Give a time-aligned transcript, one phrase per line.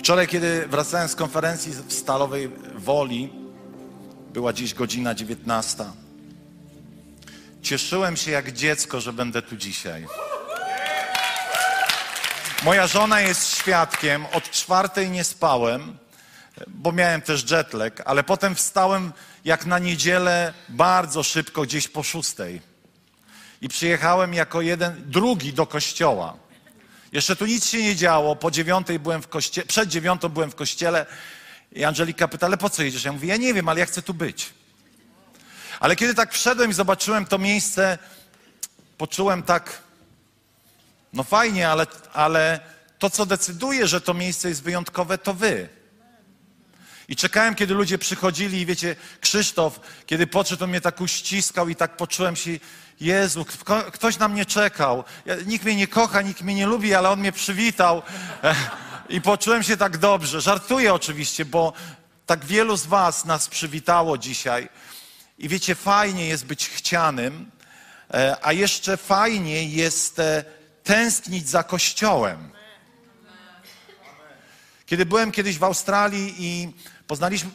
[0.00, 3.32] Wczoraj, kiedy wracałem z konferencji w Stalowej Woli,
[4.32, 5.84] była dziś godzina 19.
[7.62, 10.06] Cieszyłem się jak dziecko, że będę tu dzisiaj.
[12.62, 14.26] Moja żona jest świadkiem.
[14.32, 15.98] Od czwartej nie spałem,
[16.66, 19.12] bo miałem też jetlag, ale potem wstałem
[19.44, 22.60] jak na niedzielę bardzo szybko, gdzieś po szóstej.
[23.60, 26.49] I przyjechałem jako jeden, drugi do kościoła.
[27.12, 28.36] Jeszcze tu nic się nie działo.
[28.36, 31.06] Po dziewiątej byłem w kościele, przed dziewiątą byłem w kościele
[31.72, 33.04] i Angelika pyta, ale po co jedziesz?
[33.04, 34.52] Ja mówię, ja nie wiem, ale ja chcę tu być.
[35.80, 37.98] Ale kiedy tak wszedłem i zobaczyłem to miejsce,
[38.98, 39.82] poczułem tak,
[41.12, 42.60] no fajnie, ale, ale
[42.98, 45.68] to, co decyduje, że to miejsce jest wyjątkowe, to wy.
[47.08, 51.76] I czekałem, kiedy ludzie przychodzili i wiecie, Krzysztof, kiedy podszedł, to mnie tak uściskał i
[51.76, 52.50] tak poczułem się,
[53.00, 53.46] Jezu,
[53.92, 55.04] ktoś na mnie czekał.
[55.46, 58.02] Nikt mnie nie kocha, nikt mnie nie lubi, ale on mnie przywitał.
[59.08, 60.40] I poczułem się tak dobrze.
[60.40, 61.72] Żartuję oczywiście, bo
[62.26, 64.68] tak wielu z was nas przywitało dzisiaj.
[65.38, 67.50] I wiecie, fajnie jest być chcianym,
[68.14, 70.44] e, a jeszcze fajniej jest e,
[70.84, 72.50] tęsknić za Kościołem.
[74.86, 76.72] Kiedy byłem kiedyś w Australii i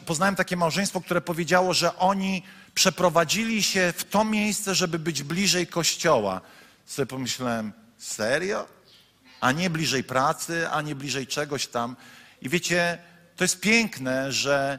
[0.06, 2.42] poznałem takie małżeństwo, które powiedziało, że oni
[2.76, 6.40] przeprowadzili się w to miejsce, żeby być bliżej kościoła.
[6.86, 8.66] Sobie pomyślałem, serio?
[9.40, 11.96] A nie bliżej pracy, a nie bliżej czegoś tam.
[12.42, 12.98] I wiecie,
[13.36, 14.78] to jest piękne, że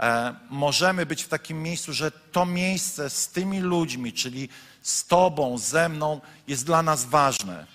[0.00, 4.48] e, możemy być w takim miejscu, że to miejsce z tymi ludźmi, czyli
[4.82, 7.66] z Tobą, ze mną, jest dla nas ważne.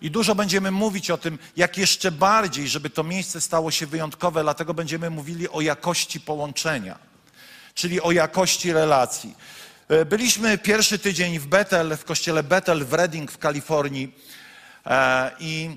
[0.00, 4.42] I dużo będziemy mówić o tym, jak jeszcze bardziej, żeby to miejsce stało się wyjątkowe,
[4.42, 7.11] dlatego będziemy mówili o jakości połączenia,
[7.74, 9.34] czyli o jakości relacji.
[9.88, 14.14] E, byliśmy pierwszy tydzień w Bethel, w kościele Bethel w Redding w Kalifornii
[14.86, 15.76] e, i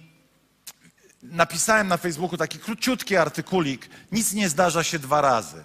[1.23, 3.89] napisałem na Facebooku taki króciutki artykulik.
[4.11, 5.63] Nic nie zdarza się dwa razy.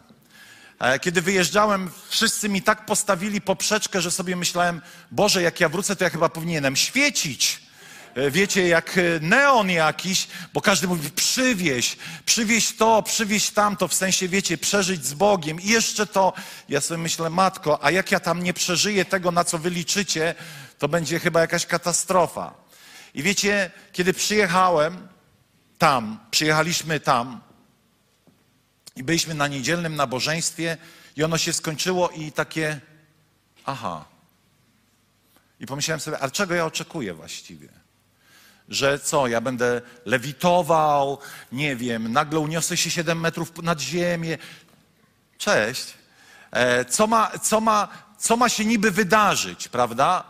[0.79, 4.81] E, kiedy wyjeżdżałem, wszyscy mi tak postawili poprzeczkę, że sobie myślałem,
[5.11, 7.70] Boże, jak ja wrócę, to ja chyba powinienem świecić
[8.31, 14.29] wiecie, jak e, neon jakiś, bo każdy mówi przywieź, przywieź to, przywieź tamto, w sensie,
[14.29, 16.33] wiecie, przeżyć z Bogiem i jeszcze to.
[16.69, 20.35] Ja sobie myślę, matko, a jak ja tam nie przeżyję tego, na co wy liczycie,
[20.79, 22.55] to będzie chyba jakaś katastrofa.
[23.15, 25.09] I wiecie, kiedy przyjechałem
[25.79, 27.41] tam, przyjechaliśmy tam
[28.97, 30.77] i byliśmy na niedzielnym nabożeństwie
[31.17, 32.81] i ono się skończyło i takie,
[33.65, 34.05] aha.
[35.61, 37.80] I pomyślałem sobie, ale czego ja oczekuję właściwie?
[38.71, 41.19] Że co, ja będę lewitował,
[41.53, 44.39] nie wiem, nagle uniosę się 7 metrów nad ziemię.
[45.39, 45.95] Cześć.
[46.51, 47.89] E, co ma, co, ma,
[48.19, 50.25] co ma się niby wydarzyć, prawda?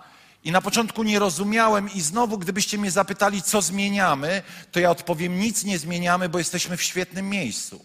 [0.45, 4.43] I na początku nie rozumiałem, i znowu, gdybyście mnie zapytali, co zmieniamy,
[4.73, 7.85] to ja odpowiem: nic nie zmieniamy, bo jesteśmy w świetnym miejscu.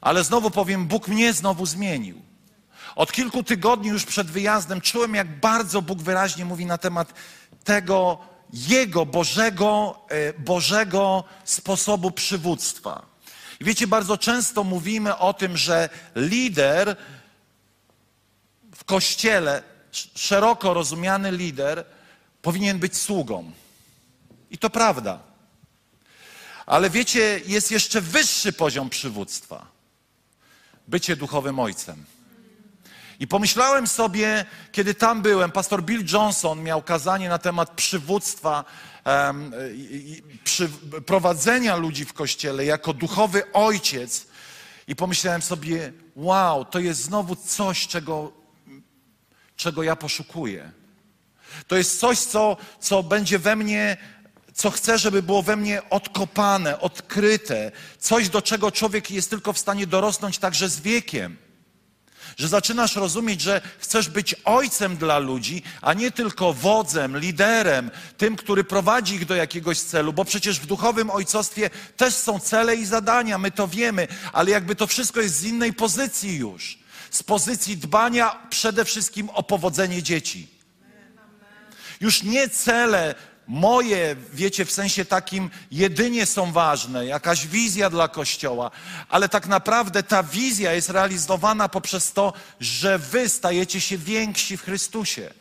[0.00, 2.22] Ale znowu powiem: Bóg mnie znowu zmienił.
[2.96, 7.14] Od kilku tygodni już przed wyjazdem czułem, jak bardzo Bóg wyraźnie mówi na temat
[7.64, 8.18] tego,
[8.52, 13.06] jego Bożego, e, Bożego sposobu przywództwa.
[13.60, 16.96] I wiecie, bardzo często mówimy o tym, że lider
[18.74, 19.62] w kościele,
[20.14, 21.84] szeroko rozumiany lider,
[22.42, 23.52] powinien być sługą.
[24.50, 25.18] I to prawda.
[26.66, 29.72] Ale wiecie, jest jeszcze wyższy poziom przywództwa
[30.88, 32.04] bycie duchowym ojcem.
[33.22, 38.64] I pomyślałem sobie, kiedy tam byłem, pastor Bill Johnson miał kazanie na temat przywództwa,
[39.04, 39.52] um,
[40.44, 40.68] przy,
[41.06, 44.26] prowadzenia ludzi w kościele jako duchowy ojciec.
[44.88, 48.32] I pomyślałem sobie, wow, to jest znowu coś, czego,
[49.56, 50.72] czego ja poszukuję.
[51.66, 53.96] To jest coś, co, co będzie we mnie,
[54.54, 57.72] co chcę, żeby było we mnie odkopane, odkryte.
[57.98, 61.41] Coś, do czego człowiek jest tylko w stanie dorosnąć także z wiekiem.
[62.36, 68.36] Że zaczynasz rozumieć, że chcesz być ojcem dla ludzi, a nie tylko wodzem, liderem, tym,
[68.36, 72.86] który prowadzi ich do jakiegoś celu, bo przecież w duchowym ojcostwie też są cele i
[72.86, 76.78] zadania, my to wiemy, ale jakby to wszystko jest z innej pozycji już.
[77.10, 80.48] Z pozycji dbania przede wszystkim o powodzenie dzieci.
[82.00, 83.14] Już nie cele
[83.52, 88.70] moje, wiecie, w sensie takim jedynie są ważne, jakaś wizja dla Kościoła,
[89.08, 94.62] ale tak naprawdę ta wizja jest realizowana poprzez to, że wy stajecie się więksi w
[94.62, 95.34] Chrystusie.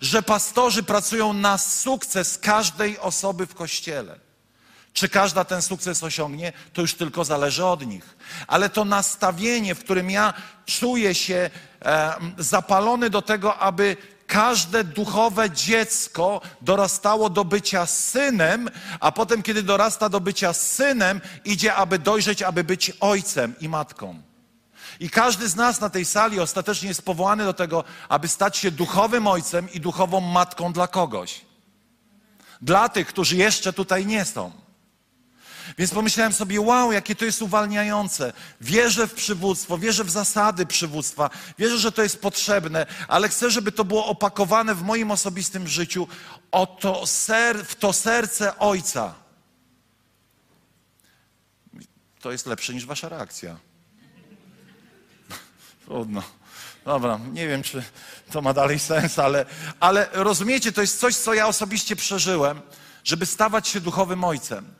[0.00, 4.18] Że pastorzy pracują na sukces każdej osoby w Kościele.
[4.92, 8.16] Czy każda ten sukces osiągnie, to już tylko zależy od nich.
[8.46, 10.34] Ale to nastawienie, w którym ja
[10.66, 11.50] czuję się
[12.38, 13.96] zapalony do tego, aby
[14.34, 18.70] każde duchowe dziecko dorastało do bycia synem,
[19.00, 24.22] a potem, kiedy dorasta do bycia synem, idzie, aby dojrzeć, aby być ojcem i matką.
[25.00, 28.70] I każdy z nas na tej sali ostatecznie jest powołany do tego, aby stać się
[28.70, 31.40] duchowym ojcem i duchową matką dla kogoś.
[32.62, 34.63] Dla tych, którzy jeszcze tutaj nie są.
[35.78, 38.32] Więc pomyślałem sobie, wow, jakie to jest uwalniające.
[38.60, 43.72] Wierzę w przywództwo, wierzę w zasady przywództwa, wierzę, że to jest potrzebne, ale chcę, żeby
[43.72, 46.08] to było opakowane w moim osobistym życiu
[46.52, 49.14] o to ser, w to serce Ojca.
[52.20, 53.56] To jest lepsze niż wasza reakcja.
[55.84, 56.22] Trudno.
[56.84, 57.82] Dobra, nie wiem, czy
[58.30, 59.46] to ma dalej sens, ale,
[59.80, 62.60] ale rozumiecie, to jest coś, co ja osobiście przeżyłem,
[63.04, 64.74] żeby stawać się duchowym ojcem.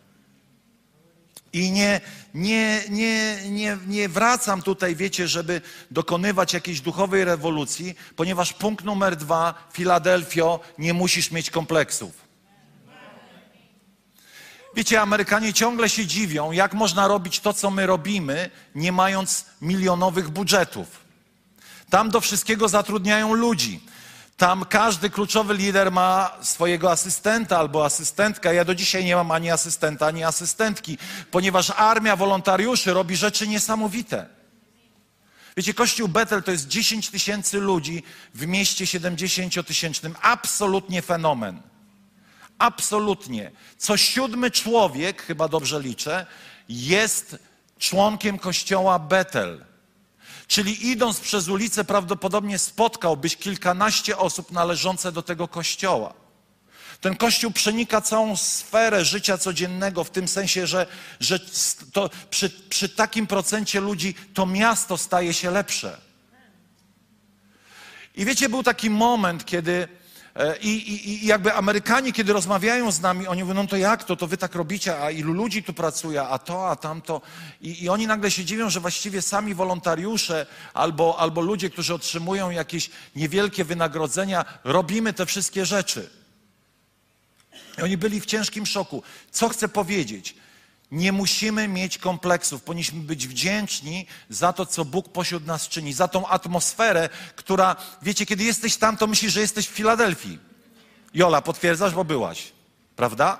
[1.55, 2.01] I nie,
[2.35, 5.61] nie, nie, nie, nie wracam tutaj, wiecie, żeby
[5.91, 12.25] dokonywać jakiejś duchowej rewolucji, ponieważ punkt numer dwa, Filadelfio, nie musisz mieć kompleksów.
[14.77, 20.31] Wiecie, Amerykanie ciągle się dziwią, jak można robić to, co my robimy, nie mając milionowych
[20.31, 20.87] budżetów.
[21.91, 23.81] Tam do wszystkiego zatrudniają ludzi.
[24.37, 28.55] Tam każdy kluczowy lider ma swojego asystenta albo asystentkę.
[28.55, 30.99] Ja do dzisiaj nie mam ani asystenta, ani asystentki,
[31.31, 34.27] ponieważ armia wolontariuszy robi rzeczy niesamowite.
[35.57, 38.03] Wiecie, Kościół Betel to jest 10 tysięcy ludzi
[38.35, 40.15] w mieście 70-tysięcznym.
[40.23, 41.63] Absolutnie fenomen.
[42.59, 43.51] Absolutnie.
[43.79, 46.27] Co siódmy człowiek, chyba dobrze liczę,
[46.69, 47.39] jest
[47.79, 49.65] członkiem Kościoła Betel.
[50.47, 56.15] Czyli idąc przez ulicę, prawdopodobnie spotkałbyś kilkanaście osób należące do tego kościoła.
[57.01, 60.87] Ten kościół przenika całą sferę życia codziennego, w tym sensie, że,
[61.21, 61.39] że
[61.93, 66.01] to przy, przy takim procencie ludzi to miasto staje się lepsze.
[68.15, 69.89] I wiecie, był taki moment, kiedy
[70.61, 74.17] I, i, I, jakby Amerykanie, kiedy rozmawiają z nami, oni mówią, no to jak to,
[74.17, 77.21] to wy tak robicie, a ilu ludzi tu pracuje, a to, a tamto.
[77.61, 82.51] I, i oni nagle się dziwią, że właściwie sami wolontariusze albo, albo ludzie, którzy otrzymują
[82.51, 86.11] jakieś niewielkie wynagrodzenia, robimy te wszystkie rzeczy.
[87.79, 89.03] I oni byli w ciężkim szoku.
[89.31, 90.35] Co chcę powiedzieć?
[90.95, 96.09] Nie musimy mieć kompleksów, powinniśmy być wdzięczni za to, co Bóg pośród nas czyni, za
[96.09, 100.39] tą atmosferę, która, wiecie, kiedy jesteś tam, to myślisz, że jesteś w Filadelfii.
[101.15, 102.53] Jola, potwierdzasz, bo byłaś,
[102.97, 103.39] prawda?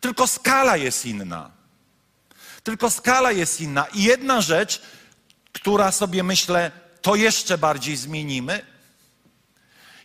[0.00, 1.50] Tylko skala jest inna.
[2.62, 3.86] Tylko skala jest inna.
[3.94, 4.82] I jedna rzecz,
[5.52, 6.70] która sobie myślę,
[7.02, 8.75] to jeszcze bardziej zmienimy,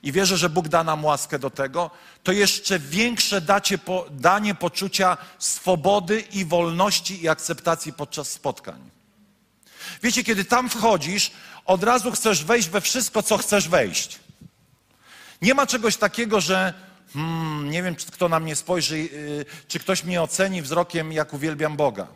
[0.03, 1.91] i wierzę, że Bóg da nam łaskę do tego,
[2.23, 8.89] to jeszcze większe dacie po, danie poczucia swobody i wolności i akceptacji podczas spotkań.
[10.03, 11.31] Wiecie, kiedy tam wchodzisz,
[11.65, 14.19] od razu chcesz wejść we wszystko, co chcesz wejść.
[15.41, 16.73] Nie ma czegoś takiego, że
[17.13, 21.77] hmm, nie wiem, kto na mnie spojrzy, yy, czy ktoś mnie oceni wzrokiem, jak uwielbiam
[21.77, 22.07] Boga.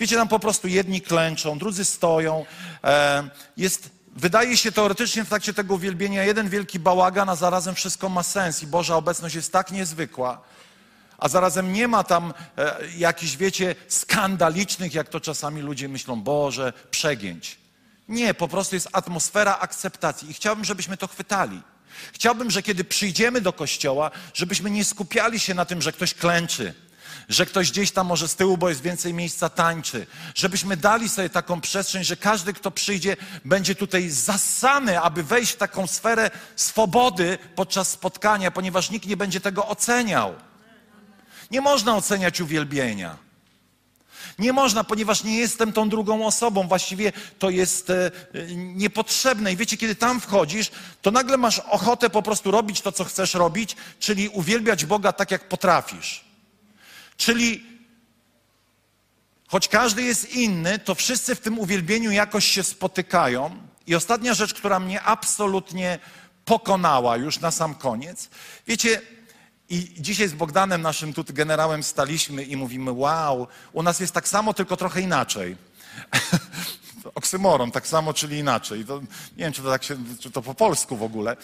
[0.00, 2.46] Wiecie, tam po prostu jedni klęczą, drudzy stoją.
[2.84, 8.08] E, jest Wydaje się teoretycznie w trakcie tego uwielbienia jeden wielki bałagan, a zarazem wszystko
[8.08, 10.40] ma sens i Boża obecność jest tak niezwykła,
[11.18, 16.72] a zarazem nie ma tam e, jakichś, wiecie, skandalicznych, jak to czasami ludzie myślą, Boże,
[16.90, 17.58] przegięć.
[18.08, 21.62] Nie, po prostu jest atmosfera akceptacji i chciałbym, żebyśmy to chwytali.
[22.12, 26.74] Chciałbym, że kiedy przyjdziemy do kościoła, żebyśmy nie skupiali się na tym, że ktoś klęczy,
[27.28, 30.06] że ktoś gdzieś tam może z tyłu, bo jest więcej miejsca, tańczy.
[30.34, 35.56] Żebyśmy dali sobie taką przestrzeń, że każdy, kto przyjdzie, będzie tutaj zasany, aby wejść w
[35.56, 40.34] taką sferę swobody podczas spotkania, ponieważ nikt nie będzie tego oceniał.
[41.50, 43.16] Nie można oceniać uwielbienia.
[44.38, 46.68] Nie można, ponieważ nie jestem tą drugą osobą.
[46.68, 48.10] Właściwie to jest e,
[48.56, 49.52] niepotrzebne.
[49.52, 50.70] I wiecie, kiedy tam wchodzisz,
[51.02, 55.30] to nagle masz ochotę po prostu robić to, co chcesz robić, czyli uwielbiać Boga tak,
[55.30, 56.27] jak potrafisz.
[57.18, 57.64] Czyli
[59.48, 63.56] choć każdy jest inny, to wszyscy w tym uwielbieniu jakoś się spotykają.
[63.86, 65.98] I ostatnia rzecz, która mnie absolutnie
[66.44, 68.28] pokonała już na sam koniec.
[68.66, 69.00] Wiecie,
[69.68, 74.28] i dzisiaj z Bogdanem, naszym tu generałem, staliśmy i mówimy: Wow, u nas jest tak
[74.28, 75.56] samo, tylko trochę inaczej.
[77.14, 78.84] Oksymoron, tak samo, czyli inaczej.
[78.84, 81.36] To, nie wiem, czy to, tak się, czy to po polsku w ogóle.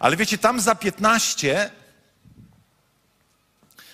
[0.00, 1.70] Ale wiecie, tam za 15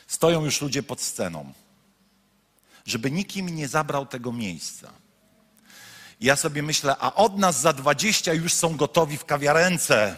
[0.09, 1.53] Stoją już ludzie pod sceną,
[2.87, 4.93] żeby nikim nie zabrał tego miejsca.
[6.21, 10.17] Ja sobie myślę, a od nas za 20 już są gotowi w kawiarence.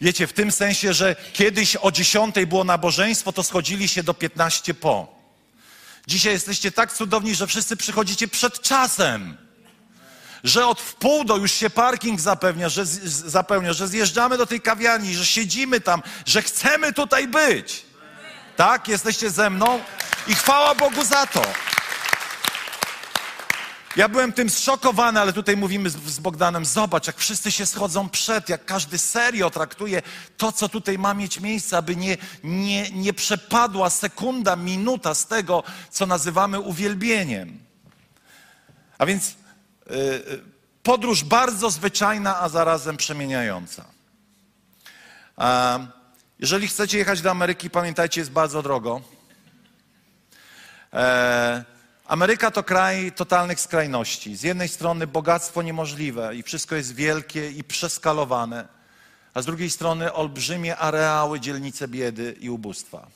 [0.00, 4.74] Wiecie, w tym sensie, że kiedyś o 10 było nabożeństwo, to schodzili się do 15
[4.74, 5.16] po.
[6.06, 9.36] Dzisiaj jesteście tak cudowni, że wszyscy przychodzicie przed czasem.
[10.44, 15.14] Że od wpół do już się parking zapewnia, że, zapełnia, że zjeżdżamy do tej kawiarni,
[15.14, 17.85] że siedzimy tam, że chcemy tutaj być.
[18.56, 18.88] Tak?
[18.88, 19.80] Jesteście ze mną?
[20.28, 21.42] I chwała Bogu za to.
[23.96, 28.08] Ja byłem tym zszokowany, ale tutaj mówimy z, z Bogdanem, zobacz, jak wszyscy się schodzą
[28.08, 30.02] przed, jak każdy serio traktuje
[30.36, 35.62] to, co tutaj ma mieć miejsce, aby nie, nie, nie przepadła sekunda, minuta z tego,
[35.90, 37.58] co nazywamy uwielbieniem.
[38.98, 39.34] A więc
[39.90, 40.42] yy,
[40.82, 43.84] podróż bardzo zwyczajna, a zarazem przemieniająca.
[46.38, 49.00] Jeżeli chcecie jechać do Ameryki, pamiętajcie, jest bardzo drogo.
[50.92, 51.64] E,
[52.06, 54.36] Ameryka to kraj totalnych skrajności.
[54.36, 58.68] Z jednej strony bogactwo niemożliwe i wszystko jest wielkie i przeskalowane,
[59.34, 63.06] a z drugiej strony olbrzymie areały, dzielnice biedy i ubóstwa.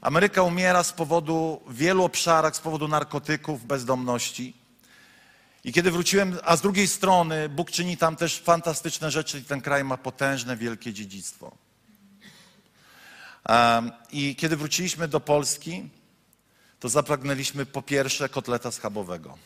[0.00, 4.56] Ameryka umiera z powodu w wielu obszarach, z powodu narkotyków, bezdomności.
[5.64, 9.60] I kiedy wróciłem, a z drugiej strony Bóg czyni tam też fantastyczne rzeczy i ten
[9.60, 11.52] kraj ma potężne, wielkie dziedzictwo.
[14.12, 15.90] I kiedy wróciliśmy do Polski,
[16.80, 19.38] to zapragnęliśmy po pierwsze kotleta schabowego.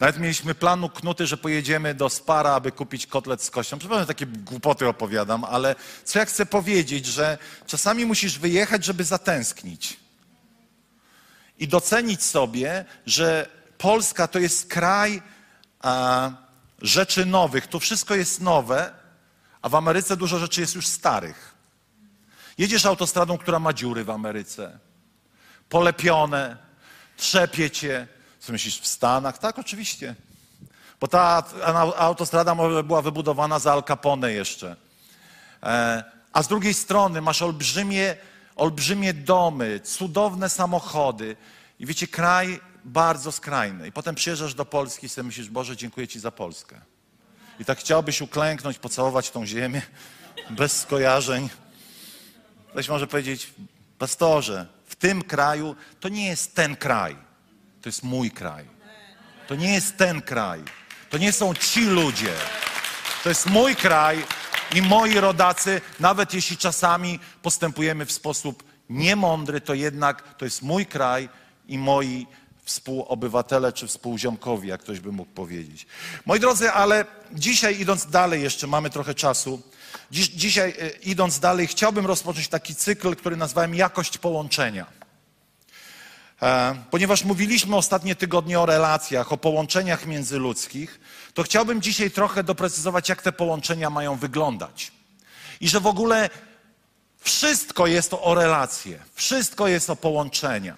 [0.00, 3.78] Nawet mieliśmy plan uknuty, że pojedziemy do Spara, aby kupić kotlet z kością.
[3.78, 5.74] Przepraszam, takie głupoty opowiadam, ale
[6.04, 9.96] co ja chcę powiedzieć, że czasami musisz wyjechać, żeby zatęsknić.
[11.58, 13.48] I docenić sobie, że
[13.78, 15.22] Polska to jest kraj
[15.80, 16.30] a,
[16.82, 17.66] rzeczy nowych.
[17.66, 19.03] Tu wszystko jest nowe,
[19.64, 21.54] a w Ameryce dużo rzeczy jest już starych.
[22.58, 24.78] Jedziesz autostradą, która ma dziury w Ameryce.
[25.68, 26.56] Polepione,
[27.16, 28.08] trzepie cię.
[28.40, 29.38] Co myślisz, w Stanach?
[29.38, 30.14] Tak, oczywiście.
[31.00, 31.44] Bo ta
[31.96, 34.76] autostrada może była wybudowana za Al Capone jeszcze.
[35.62, 38.16] E, a z drugiej strony masz olbrzymie,
[38.56, 41.36] olbrzymie domy, cudowne samochody.
[41.80, 43.88] I wiecie, kraj bardzo skrajny.
[43.88, 46.93] I potem przyjeżdżasz do Polski i sobie myślisz, Boże, dziękuję Ci za Polskę.
[47.60, 49.82] I tak chciałbyś uklęknąć, pocałować tą ziemię,
[50.50, 51.50] bez skojarzeń.
[52.70, 53.50] Ktoś może powiedzieć,
[53.98, 57.16] pastorze, w tym kraju to nie jest ten kraj,
[57.82, 58.74] to jest mój kraj.
[59.46, 60.62] To nie jest ten kraj,
[61.10, 62.32] to nie są ci ludzie.
[63.22, 64.24] To jest mój kraj
[64.74, 70.86] i moi rodacy, nawet jeśli czasami postępujemy w sposób niemądry, to jednak to jest mój
[70.86, 71.28] kraj
[71.68, 72.26] i moi
[72.64, 75.86] współobywatele czy współziomkowie, jak ktoś by mógł powiedzieć.
[76.26, 79.62] Moi drodzy, ale dzisiaj idąc dalej, jeszcze mamy trochę czasu.
[80.10, 84.86] Dziś, dzisiaj, e, idąc dalej, chciałbym rozpocząć taki cykl, który nazwałem Jakość połączenia.
[86.42, 91.00] E, ponieważ mówiliśmy ostatnie tygodnie o relacjach, o połączeniach międzyludzkich,
[91.34, 94.92] to chciałbym dzisiaj trochę doprecyzować, jak te połączenia mają wyglądać.
[95.60, 96.30] I że w ogóle
[97.20, 100.76] wszystko jest o relacje, wszystko jest o połączenia.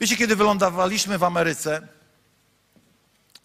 [0.00, 1.88] Wiecie, kiedy wylądowaliśmy w Ameryce,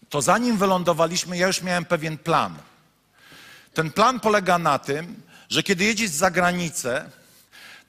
[0.08, 2.58] to zanim wylądowaliśmy, ja już miałem pewien plan.
[3.74, 7.10] Ten plan polega na tym, że kiedy jedziesz za granicę,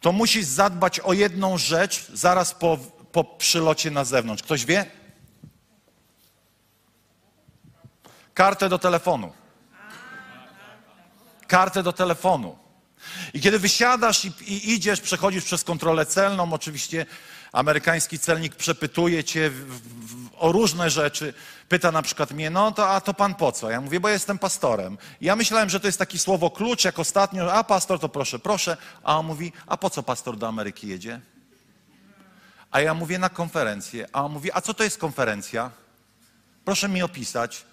[0.01, 2.77] to musisz zadbać o jedną rzecz zaraz po,
[3.11, 4.43] po przylocie na zewnątrz.
[4.43, 4.85] Ktoś wie?
[8.33, 9.33] Kartę do telefonu.
[11.47, 12.57] Kartę do telefonu.
[13.33, 17.05] I kiedy wysiadasz i, i idziesz, przechodzisz przez kontrolę celną, oczywiście
[17.51, 21.33] amerykański celnik przepytuje cię w, w, o różne rzeczy.
[21.69, 23.69] Pyta na przykład mnie, no to a to pan po co?
[23.69, 24.97] Ja mówię, bo jestem pastorem.
[25.21, 28.77] Ja myślałem, że to jest taki słowo klucz, jak ostatnio, a pastor to proszę, proszę.
[29.03, 31.21] A on mówi, a po co pastor do Ameryki jedzie?
[32.71, 34.07] A ja mówię na konferencję.
[34.13, 35.71] A on mówi, a co to jest konferencja?
[36.65, 37.65] Proszę mi opisać.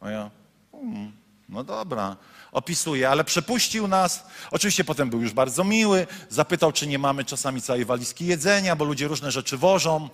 [0.00, 0.30] A ja,
[0.72, 1.12] hmm,
[1.48, 2.16] no dobra
[2.52, 4.24] opisuje, ale przepuścił nas.
[4.50, 8.84] Oczywiście potem był już bardzo miły, zapytał, czy nie mamy czasami całej walizki jedzenia, bo
[8.84, 10.08] ludzie różne rzeczy wożą,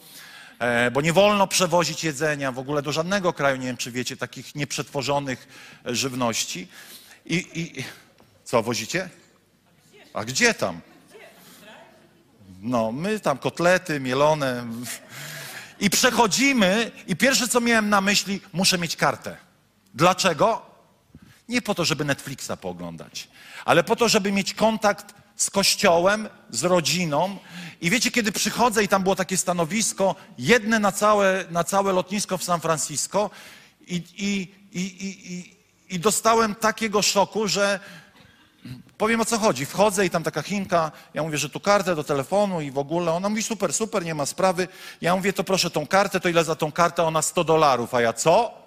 [0.59, 4.17] e, bo nie wolno przewozić jedzenia w ogóle do żadnego kraju, nie wiem czy wiecie,
[4.17, 5.49] takich nieprzetworzonych
[5.85, 6.69] żywności.
[7.27, 7.85] I, i
[8.45, 9.09] co, wozicie?
[10.15, 10.81] A gdzie tam?
[12.61, 14.67] No, my tam kotlety, mielone.
[15.81, 19.37] I przechodzimy, i pierwsze co miałem na myśli, muszę mieć kartę.
[19.95, 20.76] Dlaczego?
[21.49, 23.29] Nie po to, żeby Netflixa pooglądać,
[23.65, 27.39] ale po to, żeby mieć kontakt z kościołem, z rodziną.
[27.81, 32.39] I wiecie, kiedy przychodzę i tam było takie stanowisko, jedne na całe, na całe lotnisko
[32.39, 33.31] w San Francisco
[33.87, 35.57] i, i, i, i,
[35.95, 37.81] i dostałem takiego szoku, że
[38.99, 39.67] powiem o co chodzi.
[39.67, 43.13] Wchodzę i tam taka Chinka, ja mówię, że tu kartę do telefonu i w ogóle.
[43.13, 44.69] Ona mówi, super, super, nie ma sprawy.
[45.01, 47.03] Ja mówię, to proszę tą kartę, to ile za tą kartę?
[47.03, 47.95] Ona 100 dolarów.
[47.95, 48.66] A ja co?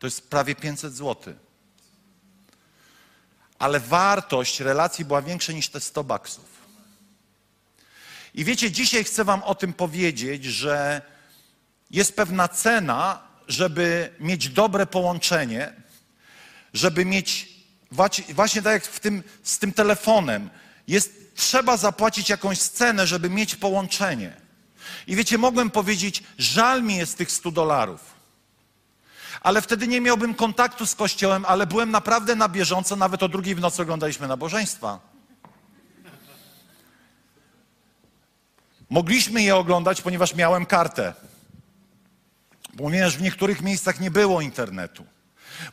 [0.00, 1.34] To jest prawie 500 zł.
[3.58, 6.44] Ale wartość relacji była większa niż te 100 baksów.
[8.34, 11.02] I wiecie, dzisiaj chcę wam o tym powiedzieć, że
[11.90, 15.72] jest pewna cena, żeby mieć dobre połączenie,
[16.74, 17.48] żeby mieć
[18.28, 20.50] właśnie tak jak w tym, z tym telefonem,
[20.88, 24.32] jest, trzeba zapłacić jakąś cenę, żeby mieć połączenie.
[25.06, 28.19] I wiecie, mogłem powiedzieć, żal mi jest tych 100 dolarów.
[29.40, 33.54] Ale wtedy nie miałbym kontaktu z Kościołem, ale byłem naprawdę na bieżąco, nawet o drugiej
[33.54, 35.00] w nocy oglądaliśmy nabożeństwa.
[38.90, 41.14] Mogliśmy je oglądać, ponieważ miałem kartę.
[42.76, 45.04] Ponieważ w niektórych miejscach nie było internetu.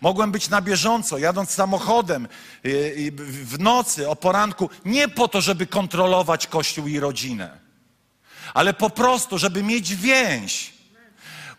[0.01, 2.27] Mogłem być na bieżąco, jadąc samochodem
[2.65, 3.11] y, y,
[3.45, 7.59] w nocy, o poranku, nie po to, żeby kontrolować Kościół i rodzinę,
[8.53, 10.76] ale po prostu, żeby mieć więź.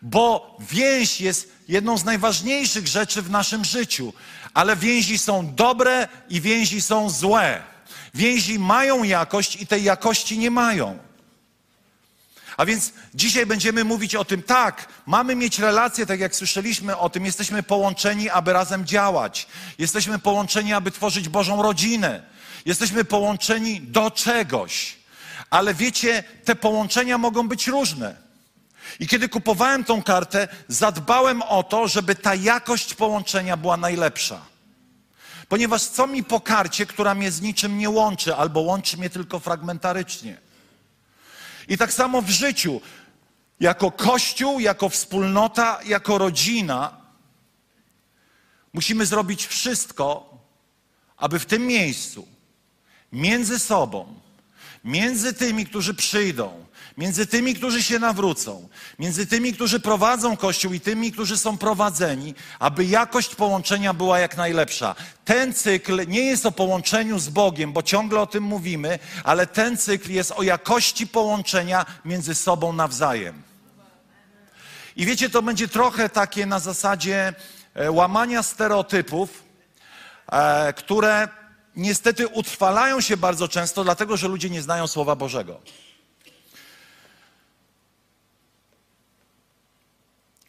[0.03, 4.13] Bo więź jest jedną z najważniejszych rzeczy w naszym życiu,
[4.55, 7.63] ale więzi są dobre i więzi są złe.
[8.15, 10.99] Więzi mają jakość i tej jakości nie mają.
[12.57, 17.11] A więc dzisiaj będziemy mówić o tym, tak, mamy mieć relacje, tak jak słyszeliśmy o
[17.11, 19.47] tym, jesteśmy połączeni, aby razem działać.
[19.79, 22.23] Jesteśmy połączeni, aby tworzyć Bożą rodzinę.
[22.65, 24.97] Jesteśmy połączeni do czegoś.
[25.51, 28.28] Ale wiecie, te połączenia mogą być różne.
[29.01, 34.41] I kiedy kupowałem tą kartę, zadbałem o to, żeby ta jakość połączenia była najlepsza.
[35.49, 39.39] Ponieważ co mi po karcie, która mnie z niczym nie łączy, albo łączy mnie tylko
[39.39, 40.37] fragmentarycznie?
[41.69, 42.81] I tak samo w życiu,
[43.61, 46.97] jako Kościół, jako wspólnota, jako rodzina,
[48.73, 50.39] musimy zrobić wszystko,
[51.17, 52.29] aby w tym miejscu,
[53.13, 54.15] między sobą,
[54.89, 56.65] między tymi, którzy przyjdą,
[56.99, 62.35] między tymi, którzy się nawrócą, między tymi, którzy prowadzą Kościół i tymi, którzy są prowadzeni,
[62.59, 64.95] aby jakość połączenia była jak najlepsza.
[65.25, 69.77] Ten cykl nie jest o połączeniu z Bogiem, bo ciągle o tym mówimy, ale ten
[69.77, 73.43] cykl jest o jakości połączenia między sobą nawzajem.
[74.97, 77.35] I wiecie, to będzie trochę takie na zasadzie
[77.75, 79.43] e, łamania stereotypów,
[80.33, 81.29] e, które
[81.79, 85.61] niestety utrwalają się bardzo często, dlatego że ludzie nie znają Słowa Bożego.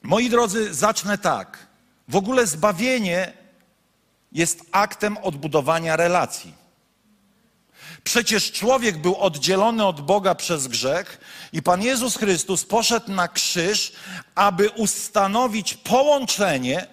[0.03, 1.67] Moi drodzy, zacznę tak.
[2.07, 3.33] W ogóle zbawienie
[4.31, 6.53] jest aktem odbudowania relacji.
[8.03, 11.19] Przecież człowiek był oddzielony od Boga przez grzech
[11.53, 13.93] i Pan Jezus Chrystus poszedł na krzyż,
[14.35, 16.87] aby ustanowić połączenie,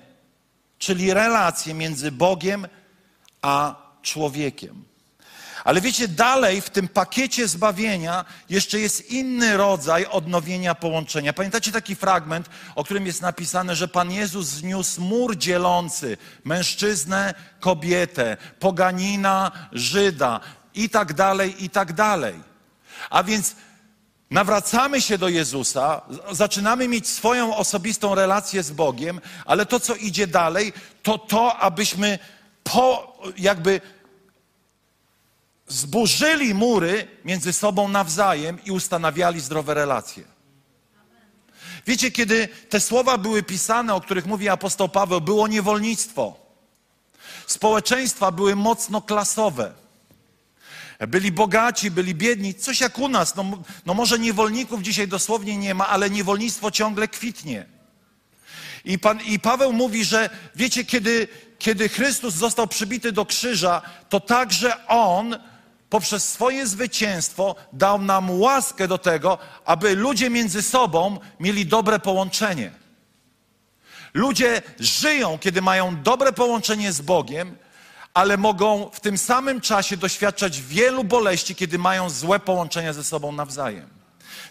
[0.79, 2.67] czyli relację między Bogiem
[3.43, 4.85] a człowiekiem.
[5.65, 11.33] Ale wiecie, dalej w tym pakiecie zbawienia jeszcze jest inny rodzaj odnowienia połączenia.
[11.33, 18.37] Pamiętacie taki fragment, o którym jest napisane, że Pan Jezus zniósł mur dzielący mężczyznę, kobietę,
[18.59, 20.41] poganina, Żyda
[20.75, 22.35] i tak dalej, i tak dalej.
[23.11, 23.57] A więc
[24.31, 30.27] nawracamy się do Jezusa, zaczynamy mieć swoją osobistą relację z Bogiem, ale to, co idzie
[30.27, 32.19] dalej, to to, abyśmy
[32.65, 33.81] po, jakby
[35.69, 40.25] zburzyli mury między sobą nawzajem i ustanawiali zdrowe relacje.
[41.87, 46.37] Wiecie, kiedy te słowa były pisane, o których mówi apostoł Paweł, było niewolnictwo.
[47.47, 49.73] Społeczeństwa były mocno klasowe.
[51.09, 53.37] Byli bogaci, byli biedni, coś jak u nas.
[53.37, 53.45] No,
[53.87, 57.67] no może niewolników dzisiaj dosłownie nie ma, ale niewolnictwo ciągle kwitnie.
[58.85, 64.21] I, pan, I Paweł mówi, że wiecie, kiedy, kiedy Chrystus został przybity do krzyża, to
[64.21, 65.37] także On
[65.97, 72.71] poprzez swoje zwycięstwo dał nam łaskę do tego, aby ludzie między sobą mieli dobre połączenie.
[74.15, 77.57] Ludzie żyją, kiedy mają dobre połączenie z Bogiem,
[78.15, 83.33] ale mogą w tym samym czasie doświadczać wielu boleści, kiedy mają złe połączenia ze sobą
[83.33, 83.89] nawzajem.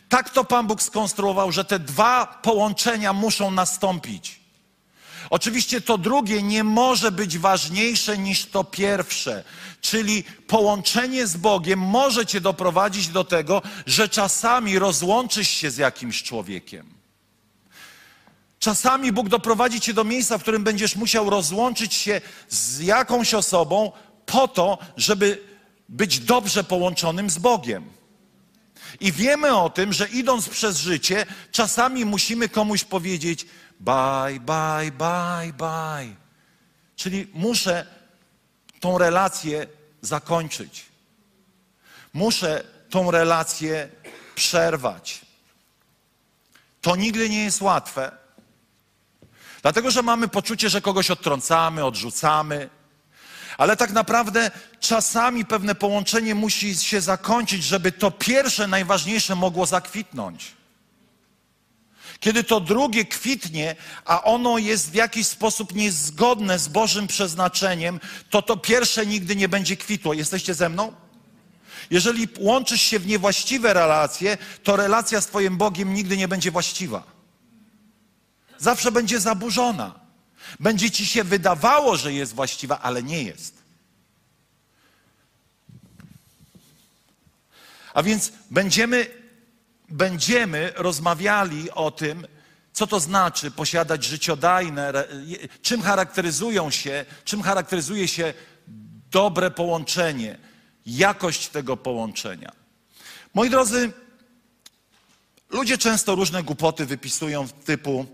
[0.09, 4.44] Tak to Pan Bóg skonstruował, że te dwa połączenia muszą nastąpić.
[5.29, 9.43] Oczywiście to drugie nie może być ważniejsze niż to pierwsze,
[9.81, 16.23] czyli połączenie z Bogiem może cię doprowadzić do tego, że czasami rozłączysz się z jakimś
[16.23, 16.95] człowiekiem.
[18.59, 23.91] Czasami Bóg doprowadzi cię do miejsca, w którym będziesz musiał rozłączyć się z jakąś osobą
[24.25, 25.43] po to, żeby
[25.89, 27.95] być dobrze połączonym z Bogiem.
[28.99, 33.45] I wiemy o tym, że idąc przez życie, czasami musimy komuś powiedzieć:
[33.79, 36.15] bye, bye, bye, bye.
[36.95, 37.85] Czyli muszę
[38.79, 39.67] tą relację
[40.01, 40.85] zakończyć.
[42.13, 43.89] Muszę tą relację
[44.35, 45.21] przerwać.
[46.81, 48.11] To nigdy nie jest łatwe.
[49.61, 52.69] Dlatego, że mamy poczucie, że kogoś odtrącamy, odrzucamy,
[53.57, 60.54] ale tak naprawdę czasami pewne połączenie musi się zakończyć, żeby to pierwsze, najważniejsze mogło zakwitnąć.
[62.25, 68.41] Kiedy to drugie kwitnie, a ono jest w jakiś sposób niezgodne z Bożym przeznaczeniem, to
[68.41, 70.13] to pierwsze nigdy nie będzie kwitło.
[70.13, 70.93] Jesteście ze mną?
[71.89, 77.03] Jeżeli łączysz się w niewłaściwe relacje, to relacja z Twoim Bogiem nigdy nie będzie właściwa.
[78.57, 79.99] Zawsze będzie zaburzona.
[80.59, 83.53] Będzie ci się wydawało, że jest właściwa, ale nie jest.
[87.93, 89.24] A więc będziemy,
[89.89, 92.27] będziemy rozmawiali o tym,
[92.73, 94.93] co to znaczy posiadać życiodajne,
[95.61, 98.33] czym charakteryzują się, czym charakteryzuje się
[99.11, 100.37] dobre połączenie,
[100.85, 102.51] jakość tego połączenia.
[103.33, 103.91] Moi drodzy,
[105.49, 108.05] ludzie często różne głupoty wypisują typu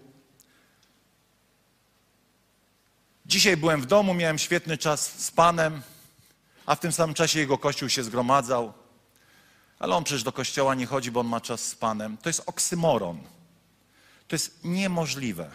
[3.31, 5.81] Dzisiaj byłem w domu, miałem świetny czas z Panem,
[6.65, 8.73] a w tym samym czasie jego kościół się zgromadzał.
[9.81, 12.17] Ale on przecież do kościoła nie chodzi, bo on ma czas z Panem.
[12.17, 13.21] To jest oksymoron.
[14.27, 15.51] To jest niemożliwe.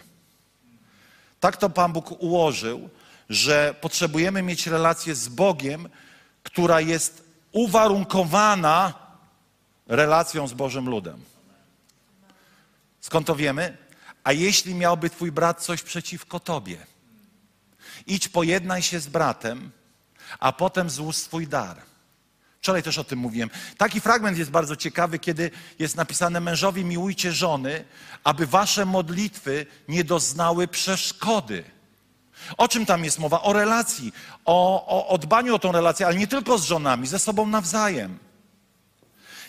[1.39, 2.89] Tak to Pan Bóg ułożył,
[3.29, 5.89] że potrzebujemy mieć relację z Bogiem,
[6.43, 8.93] która jest uwarunkowana
[9.87, 11.23] relacją z Bożym ludem.
[13.01, 13.77] Skąd to wiemy?
[14.23, 16.77] A jeśli miałby Twój brat coś przeciwko Tobie,
[18.07, 19.71] idź pojednaj się z bratem,
[20.39, 21.81] a potem złóż swój dar.
[22.67, 23.49] Wczoraj też o tym mówiłem.
[23.77, 27.85] Taki fragment jest bardzo ciekawy, kiedy jest napisane: Mężowie, miłujcie żony,
[28.23, 31.63] aby wasze modlitwy nie doznały przeszkody.
[32.57, 33.41] O czym tam jest mowa?
[33.41, 34.13] O relacji,
[34.45, 38.19] o, o, o dbaniu o tą relację, ale nie tylko z żonami, ze sobą nawzajem.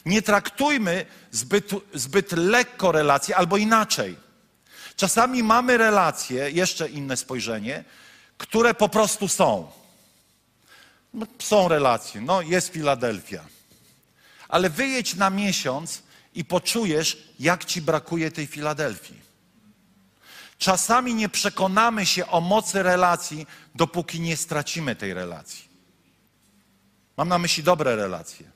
[0.06, 4.16] Nie traktujmy zbyt, zbyt lekko relacji, albo inaczej.
[4.96, 7.84] Czasami mamy relacje, jeszcze inne spojrzenie,
[8.36, 9.77] które po prostu są.
[11.14, 13.44] No, są relacje, no jest Filadelfia.
[14.48, 16.02] Ale wyjedź na miesiąc
[16.34, 19.20] i poczujesz, jak ci brakuje tej Filadelfii.
[20.58, 25.68] Czasami nie przekonamy się o mocy relacji, dopóki nie stracimy tej relacji.
[27.16, 28.50] Mam na myśli dobre relacje.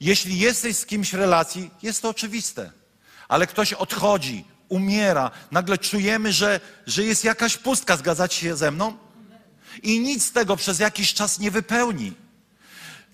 [0.00, 2.72] Jeśli jesteś z kimś w relacji, jest to oczywiste,
[3.28, 9.05] ale ktoś odchodzi, umiera, nagle czujemy, że, że jest jakaś pustka, zgadzacie się ze mną?
[9.82, 12.12] I nic z tego przez jakiś czas nie wypełni.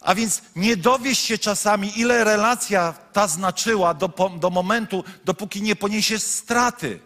[0.01, 5.77] A więc nie dowiesz się czasami, ile relacja ta znaczyła do, do momentu, dopóki nie
[5.77, 7.01] poniesie straty.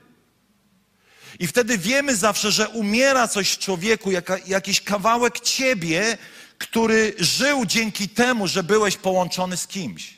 [1.39, 6.19] I wtedy wiemy zawsze, że umiera coś w człowieku, jaka, jakiś kawałek ciebie,
[6.59, 10.17] który żył dzięki temu, że byłeś połączony z kimś.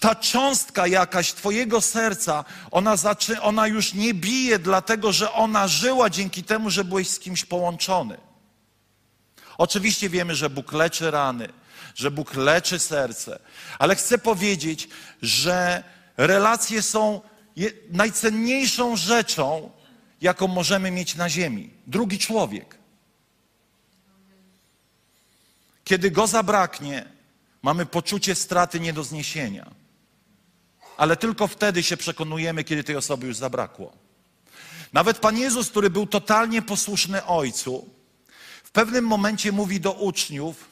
[0.00, 6.10] Ta cząstka jakaś Twojego serca, ona, zaczy, ona już nie bije, dlatego że ona żyła
[6.10, 8.18] dzięki temu, że byłeś z kimś połączony.
[9.58, 11.48] Oczywiście wiemy, że Bóg leczy rany,
[11.94, 13.38] że Bóg leczy serce,
[13.78, 14.88] ale chcę powiedzieć,
[15.22, 15.84] że
[16.16, 17.20] relacje są
[17.90, 19.70] najcenniejszą rzeczą,
[20.20, 21.70] jaką możemy mieć na ziemi.
[21.86, 22.78] Drugi człowiek.
[25.84, 27.04] Kiedy go zabraknie,
[27.62, 29.70] mamy poczucie straty nie do zniesienia.
[30.96, 33.92] Ale tylko wtedy się przekonujemy, kiedy tej osoby już zabrakło.
[34.92, 37.90] Nawet Pan Jezus, który był totalnie posłuszny Ojcu,
[38.64, 40.68] w pewnym momencie mówi do uczniów,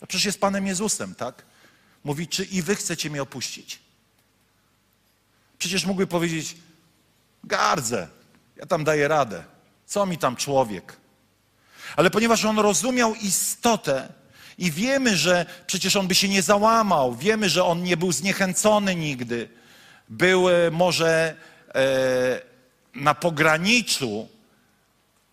[0.00, 1.42] a przecież jest Panem Jezusem, tak?
[2.04, 3.78] Mówi, czy i wy chcecie mnie opuścić?
[5.58, 6.56] Przecież mógłby powiedzieć,
[7.44, 8.08] gardzę,
[8.56, 9.44] ja tam daję radę.
[9.86, 10.96] Co mi tam człowiek?
[11.96, 14.12] Ale ponieważ on rozumiał istotę
[14.60, 18.96] i wiemy, że przecież on by się nie załamał, wiemy, że on nie był zniechęcony
[18.96, 19.48] nigdy,
[20.08, 21.36] był e, może
[21.74, 22.40] e,
[22.94, 24.28] na pograniczu,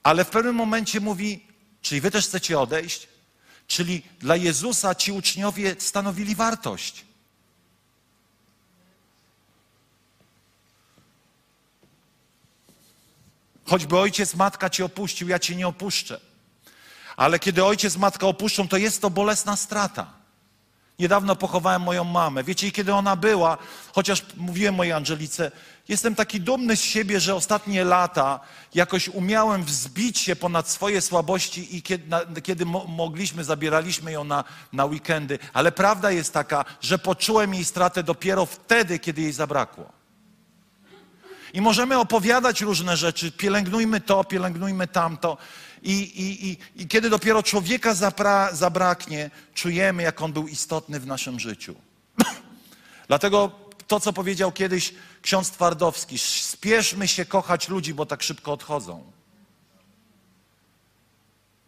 [0.04, 1.46] ale w pewnym momencie mówi,
[1.82, 3.08] czyli wy też chcecie odejść?
[3.68, 7.06] Czyli dla Jezusa ci uczniowie stanowili wartość.
[13.66, 16.27] Choćby ojciec, matka cię opuścił, ja cię nie opuszczę.
[17.18, 20.18] Ale kiedy ojciec, matka opuszczą, to jest to bolesna strata.
[21.00, 22.44] Niedawno pochowałem moją mamę.
[22.44, 23.58] Wiecie, kiedy ona była,
[23.94, 25.52] chociaż mówiłem mojej Angelice,
[25.88, 28.40] jestem taki dumny z siebie, że ostatnie lata
[28.76, 34.24] jakoś umiałem wzbić się ponad swoje słabości i kiedy, na, kiedy mo mogliśmy, zabieraliśmy ją
[34.24, 35.40] na, na weekendy.
[35.54, 39.98] Ale prawda jest taka, że poczułem jej stratę dopiero wtedy, kiedy jej zabrakło.
[41.54, 45.38] I możemy opowiadać różne rzeczy, pielęgnujmy to, pielęgnujmy tamto.
[45.88, 51.08] I, i, i, i kiedy dopiero człowieka zapra, zabraknie, czujemy, jak on był istotny w
[51.08, 51.76] naszym życiu.
[53.08, 53.52] Dlatego
[53.88, 59.12] to, co powiedział kiedyś ksiądz Twardowski, spieszmy się kochać ludzi, bo tak szybko odchodzą.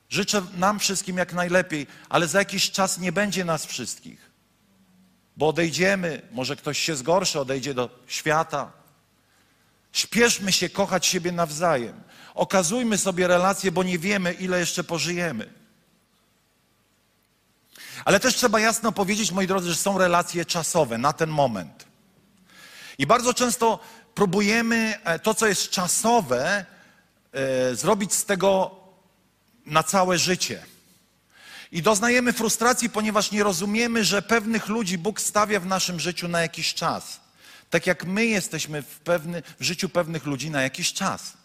[0.09, 4.31] Życzę nam wszystkim jak najlepiej, ale za jakiś czas nie będzie nas wszystkich,
[5.37, 8.71] bo odejdziemy, może ktoś się zgorszy, odejdzie do świata.
[9.91, 12.08] Śpieszmy się kochać siebie nawzajem.
[12.39, 15.53] Okazujmy sobie relacje, bo nie wiemy, ile jeszcze pożyjemy.
[18.05, 21.85] Ale też trzeba jasno powiedzieć, moi drodzy, że są relacje czasowe na ten moment.
[22.97, 23.79] I bardzo często
[24.15, 26.65] próbujemy e, to, co jest czasowe,
[27.31, 28.75] e, zrobić z tego
[29.65, 30.65] na całe życie.
[31.71, 36.41] I doznajemy frustracji, ponieważ nie rozumiemy, że pewnych ludzi Bóg stawia w naszym życiu na
[36.41, 37.19] jakiś czas.
[37.69, 41.38] Tak jak my jesteśmy w, pewny, w życiu pewnych ludzi na jakiś czas.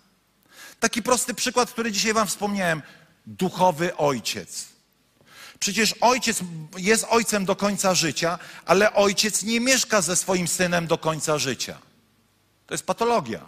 [0.80, 2.82] Taki prosty przykład, który dzisiaj Wam wspomniałem.
[3.26, 4.64] Duchowy ojciec.
[5.58, 6.40] Przecież ojciec
[6.76, 11.78] jest ojcem do końca życia, ale ojciec nie mieszka ze swoim synem do końca życia.
[12.66, 13.40] To jest patologia.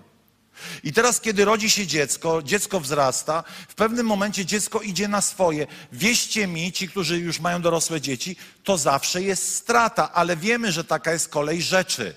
[0.85, 5.67] I teraz, kiedy rodzi się dziecko, dziecko wzrasta, w pewnym momencie dziecko idzie na swoje.
[5.93, 10.85] Wieście mi, ci, którzy już mają dorosłe dzieci, to zawsze jest strata, ale wiemy, że
[10.85, 12.15] taka jest kolej rzeczy.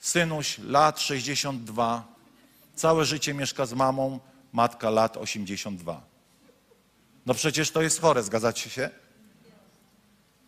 [0.00, 2.17] Synuś, lat 62,
[2.78, 4.20] całe życie mieszka z mamą,
[4.52, 6.02] matka lat 82.
[7.26, 8.90] No przecież to jest chore, zgadzacie się?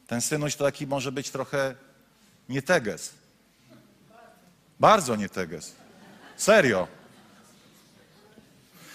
[0.07, 1.75] Ten synuś to taki może być trochę
[2.49, 3.13] nieteges.
[4.81, 5.73] Bardzo nieteges.
[6.37, 6.89] Serio.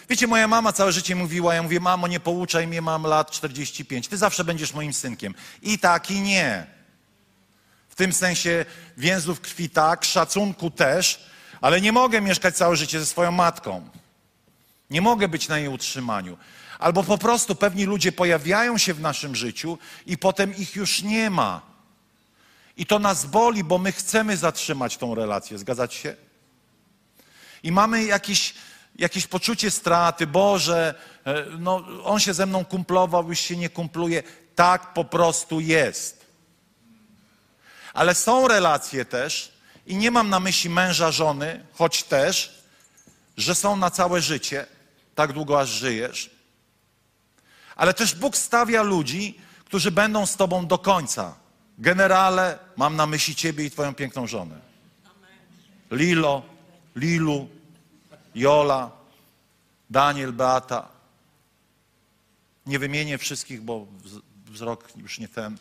[0.09, 4.07] Wiecie, moja mama całe życie mówiła, ja mówię, mamo, nie pouczaj mnie, mam lat 45,
[4.07, 5.35] ty zawsze będziesz moim synkiem.
[5.61, 6.67] I tak, i nie.
[7.89, 8.65] W tym sensie
[8.97, 11.25] więzów krwi tak, szacunku też,
[11.61, 13.89] ale nie mogę mieszkać całe życie ze swoją matką.
[14.89, 16.37] Nie mogę być na jej utrzymaniu.
[16.79, 21.29] Albo po prostu pewni ludzie pojawiają się w naszym życiu i potem ich już nie
[21.29, 21.61] ma.
[22.77, 25.57] I to nas boli, bo my chcemy zatrzymać tą relację.
[25.57, 26.15] Zgadzacie się?
[27.63, 28.53] I mamy jakieś,
[28.95, 30.27] jakieś poczucie straty.
[30.27, 34.23] Boże, e, no, on się ze mną kumplował, już się nie kumpluje.
[34.55, 36.25] Tak po prostu jest.
[37.93, 39.54] Ale są relacje też,
[39.85, 42.63] i nie mam na myśli męża, żony, choć też,
[43.37, 44.65] że są na całe życie,
[45.15, 46.29] tak długo aż żyjesz.
[47.75, 51.35] Ale też Bóg stawia ludzi, którzy będą z Tobą do końca.
[51.77, 54.59] Generale, mam na myśli Ciebie i Twoją piękną żonę.
[55.91, 56.43] Lilo,
[56.95, 57.49] Lilu,
[58.35, 58.91] Jola,
[59.89, 60.87] Daniel, Beata.
[62.65, 63.87] Nie wymienię wszystkich, bo
[64.45, 65.57] wzrok już nie ten.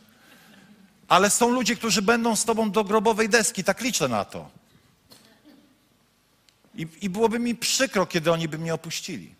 [1.14, 4.50] Ale są ludzie, którzy będą z Tobą do grobowej deski, tak liczę na to.
[6.74, 9.34] I, I byłoby mi przykro, kiedy oni by mnie opuścili.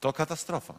[0.00, 0.74] To katastrofa.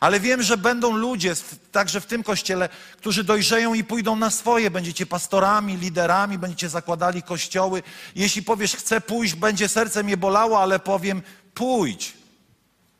[0.00, 1.34] Ale wiem, że będą ludzie,
[1.72, 4.70] także w tym kościele, którzy dojrzeją i pójdą na swoje.
[4.70, 7.82] Będziecie pastorami, liderami, będziecie zakładali kościoły.
[8.14, 11.22] Jeśli powiesz, chcę pójść, będzie serce mnie bolało, ale powiem,
[11.54, 12.12] pójdź.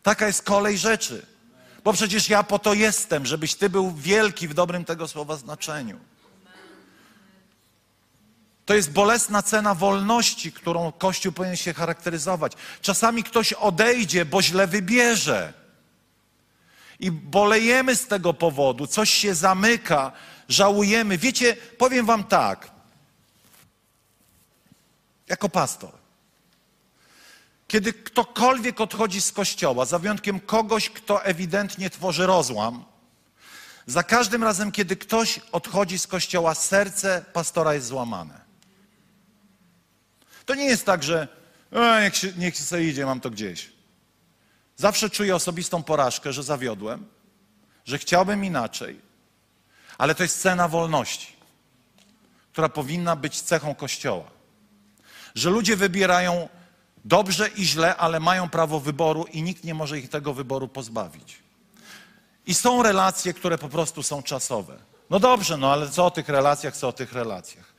[0.02, 1.26] Taka jest kolej rzeczy.
[1.86, 6.00] Bo przecież ja po to jestem, żebyś ty był wielki w dobrym tego słowa znaczeniu.
[8.64, 12.52] To jest bolesna cena wolności, którą Kościół powinien się charakteryzować.
[12.80, 15.52] Czasami ktoś odejdzie, bo źle wybierze.
[17.00, 20.12] I bolejemy z tego powodu, coś się zamyka,
[20.48, 21.18] żałujemy.
[21.18, 22.70] Wiecie, powiem Wam tak,
[25.28, 26.05] jako pastor.
[27.68, 32.84] Kiedy ktokolwiek odchodzi z kościoła, za wyjątkiem kogoś, kto ewidentnie tworzy rozłam,
[33.86, 38.40] za każdym razem, kiedy ktoś odchodzi z kościoła, serce pastora jest złamane.
[40.46, 41.28] To nie jest tak, że
[42.02, 43.72] niech, się, niech idzie, mam to gdzieś.
[44.76, 47.06] Zawsze czuję osobistą porażkę, że zawiodłem,
[47.84, 49.00] że chciałbym inaczej,
[49.98, 51.36] ale to jest cena wolności,
[52.52, 54.30] która powinna być cechą Kościoła.
[55.34, 56.48] Że ludzie wybierają
[57.06, 61.38] dobrze i źle, ale mają prawo wyboru i nikt nie może ich tego wyboru pozbawić.
[62.46, 64.78] I są relacje, które po prostu są czasowe.
[65.10, 67.74] No dobrze, no ale co o tych relacjach, co o tych relacjach?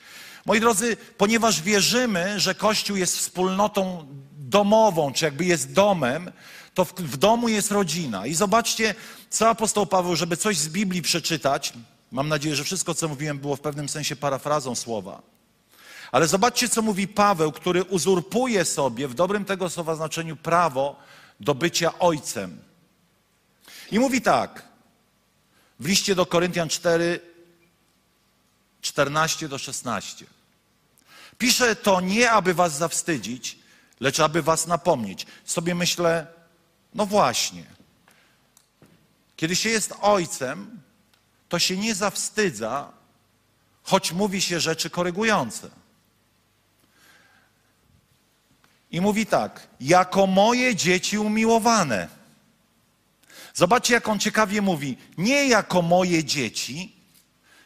[0.46, 6.32] Moi drodzy, ponieważ wierzymy, że Kościół jest wspólnotą domową, czy jakby jest domem,
[6.74, 8.26] to w, w domu jest rodzina.
[8.26, 8.96] I zobaczcie,
[9.30, 11.74] co apostoł Paweł, żeby coś z Biblii przeczytać,
[12.12, 15.22] mam nadzieję, że wszystko, co mówiłem, było w pewnym sensie parafrazą słowa.
[16.12, 20.96] Ale zobaczcie, co mówi Paweł, który uzurpuje sobie w dobrym tego słowa znaczeniu prawo
[21.40, 22.60] do bycia ojcem.
[23.92, 24.64] I mówi tak,
[25.80, 27.20] w liście do Koryntian 4,
[28.82, 30.26] 14 do 16.
[31.38, 33.60] Piszę to nie, aby was zawstydzić,
[34.00, 35.26] lecz aby was napomnieć.
[35.46, 36.28] Sobie myślę,
[36.94, 37.64] No właśnie.
[39.36, 40.82] Kiedy się jest ojcem,
[41.50, 42.92] to się nie zawstydza,
[43.84, 45.70] choć mówi się rzeczy korygujące.
[48.92, 52.08] I mówi tak: jako moje dzieci umiłowane.
[53.54, 56.96] Zobaczcie, jak on ciekawie mówi: nie jako moje dzieci,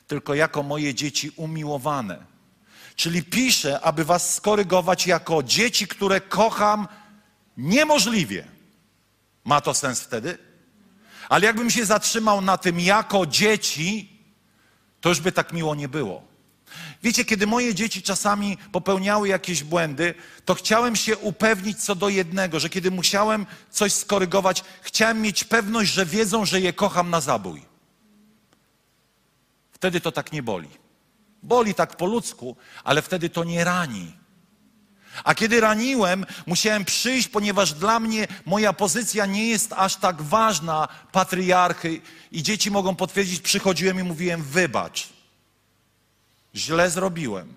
[0.08, 2.26] tylko jako moje dzieci umiłowane.
[2.96, 6.88] Czyli pisze, aby was skorygować jako dzieci, które kocham
[7.58, 8.48] niemożliwie.
[9.44, 10.38] Ma to sens wtedy?
[11.30, 14.20] Ale jakbym się zatrzymał na tym jako dzieci,
[15.02, 16.31] to już by tak miło nie było.
[17.04, 20.14] Wiecie, kiedy moje dzieci czasami popełniały jakieś błędy,
[20.46, 25.94] to chciałem się upewnić co do jednego, że kiedy musiałem coś skorygować, chciałem mieć pewność,
[25.94, 27.62] że wiedzą, że je kocham na zabój.
[29.72, 30.70] Wtedy to tak nie boli.
[31.44, 34.14] Boli tak po ludzku, ale wtedy to nie rani.
[35.24, 40.88] A kiedy raniłem, musiałem przyjść, ponieważ dla mnie moja pozycja nie jest aż tak ważna,
[41.12, 45.10] patriarchy, i dzieci mogą potwierdzić, przychodziłem i mówiłem: Wybacz,
[46.56, 47.54] źle zrobiłem.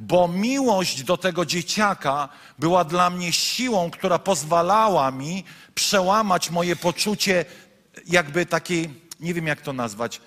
[0.00, 7.44] Bo miłość do tego dzieciaka była dla mnie siłą, która pozwalała mi przełamać moje poczucie,
[8.06, 10.20] jakby takiej, nie wiem jak to nazwać,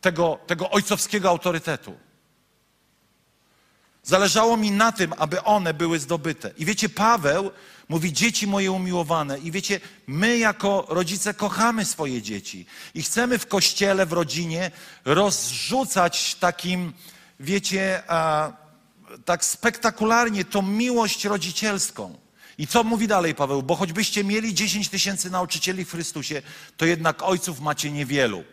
[0.00, 1.98] tego, tego ojcowskiego autorytetu.
[4.02, 6.50] Zależało mi na tym, aby one były zdobyte.
[6.56, 7.50] I wiecie, Paweł
[7.88, 9.38] mówi: Dzieci moje umiłowane.
[9.38, 14.70] I wiecie, my jako rodzice kochamy swoje dzieci i chcemy w kościele, w rodzinie
[15.04, 16.92] rozrzucać takim,
[17.40, 18.52] wiecie, a,
[19.24, 22.18] tak spektakularnie tą miłość rodzicielską.
[22.58, 23.62] I co mówi dalej Paweł?
[23.62, 26.42] Bo choćbyście mieli 10 tysięcy nauczycieli w Chrystusie,
[26.76, 28.44] to jednak ojców macie niewielu.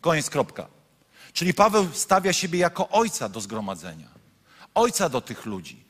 [0.00, 0.66] Koniec, kropka.
[1.32, 4.08] Czyli Paweł stawia siebie jako ojca do zgromadzenia,
[4.74, 5.89] ojca do tych ludzi.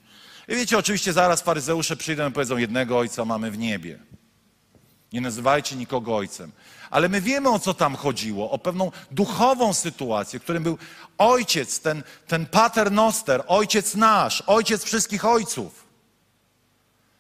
[0.51, 3.99] I wiecie, oczywiście zaraz faryzeusze przyjdą i powiedzą: Jednego ojca mamy w niebie.
[5.13, 6.53] Nie nazywajcie nikogo ojcem.
[6.91, 10.79] Ale my wiemy, o co tam chodziło, o pewną duchową sytuację, w którym był
[11.19, 15.85] ojciec, ten, ten pater noster, ojciec nasz, ojciec wszystkich ojców.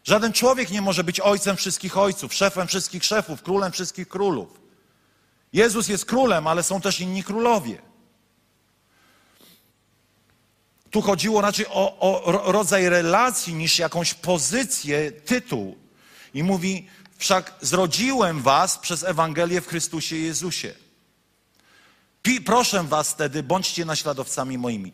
[0.04, 4.60] Żaden człowiek nie może być ojcem wszystkich ojców, szefem wszystkich szefów, królem wszystkich królów.
[5.52, 7.89] Jezus jest królem, ale są też inni królowie.
[10.90, 15.78] Tu chodziło raczej o, o rodzaj relacji niż jakąś pozycję, tytuł.
[16.34, 20.74] I mówi, wszak zrodziłem was przez Ewangelię w Chrystusie Jezusie.
[22.22, 24.92] Pi, proszę was wtedy, bądźcie naśladowcami moimi.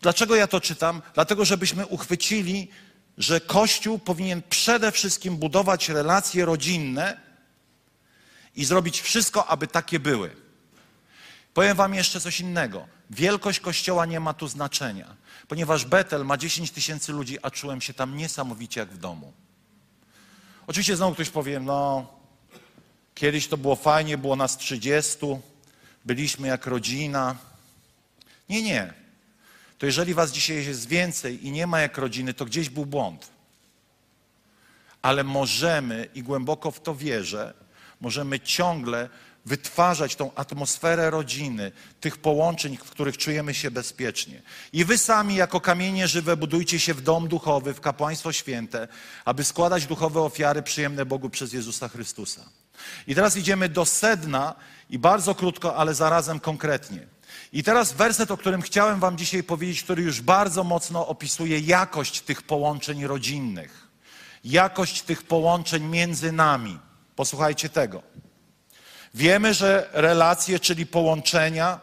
[0.00, 1.02] Dlaczego ja to czytam?
[1.14, 2.68] Dlatego, żebyśmy uchwycili,
[3.18, 7.20] że Kościół powinien przede wszystkim budować relacje rodzinne
[8.56, 10.36] i zrobić wszystko, aby takie były.
[11.54, 12.86] Powiem Wam jeszcze coś innego.
[13.10, 15.16] Wielkość kościoła nie ma tu znaczenia,
[15.50, 19.32] ponieważ Betel ma 10 tysięcy ludzi, a czułem się tam niesamowicie jak w domu.
[20.66, 22.06] Oczywiście znowu ktoś powie, no,
[23.14, 25.18] kiedyś to było fajnie, było nas 30,
[26.04, 27.36] byliśmy jak rodzina.
[28.48, 28.92] Nie, nie.
[29.78, 33.30] To jeżeli Was dzisiaj jest więcej i nie ma jak rodziny, to gdzieś był błąd.
[35.02, 37.54] Ale możemy, i głęboko w to wierzę,
[38.00, 39.08] możemy ciągle
[39.44, 44.42] wytwarzać tą atmosferę rodziny, tych połączeń, w których czujemy się bezpiecznie.
[44.72, 48.88] I wy sami, jako kamienie żywe, budujcie się w dom duchowy, w kapłaństwo święte,
[49.24, 52.40] aby składać duchowe ofiary przyjemne Bogu przez Jezusa Chrystusa.
[53.06, 54.54] I teraz idziemy do sedna
[54.90, 57.06] i bardzo krótko, ale zarazem konkretnie.
[57.52, 62.20] I teraz werset, o którym chciałem Wam dzisiaj powiedzieć, który już bardzo mocno opisuje jakość
[62.20, 63.88] tych połączeń rodzinnych,
[64.44, 66.78] jakość tych połączeń między nami.
[67.16, 68.02] Posłuchajcie tego.
[69.14, 71.80] Wiemy, że relacje, czyli połączenia,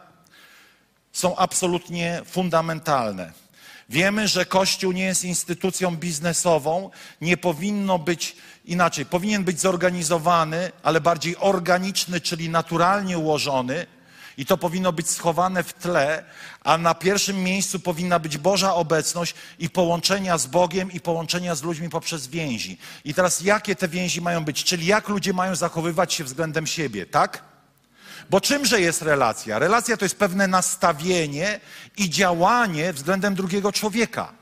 [1.12, 3.32] są absolutnie fundamentalne.
[3.88, 11.00] Wiemy, że Kościół nie jest instytucją biznesową, nie powinno być inaczej, powinien być zorganizowany, ale
[11.00, 13.86] bardziej organiczny, czyli naturalnie ułożony
[14.38, 16.24] i to powinno być schowane w tle,
[16.64, 21.62] a na pierwszym miejscu powinna być Boża obecność i połączenia z Bogiem i połączenia z
[21.62, 22.78] ludźmi poprzez więzi.
[23.04, 24.64] I teraz jakie te więzi mają być?
[24.64, 27.42] Czyli jak ludzie mają zachowywać się względem siebie, tak?
[28.30, 29.58] Bo czymże jest relacja?
[29.58, 31.60] Relacja to jest pewne nastawienie
[31.96, 34.32] i działanie względem drugiego człowieka.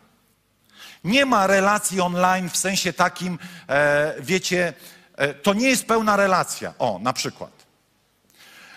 [1.05, 3.38] Nie ma relacji online w sensie takim,
[3.68, 4.72] e, wiecie,
[5.16, 6.74] e, to nie jest pełna relacja.
[6.78, 7.55] O, na przykład.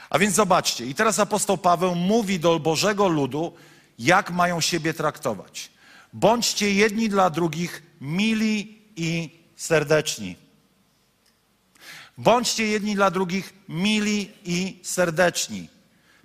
[0.09, 3.53] A więc zobaczcie, i teraz apostoł Paweł mówi do Bożego ludu,
[3.99, 5.71] jak mają siebie traktować.
[6.13, 10.35] Bądźcie jedni dla drugich mili i serdeczni.
[12.17, 15.67] Bądźcie jedni dla drugich mili i serdeczni.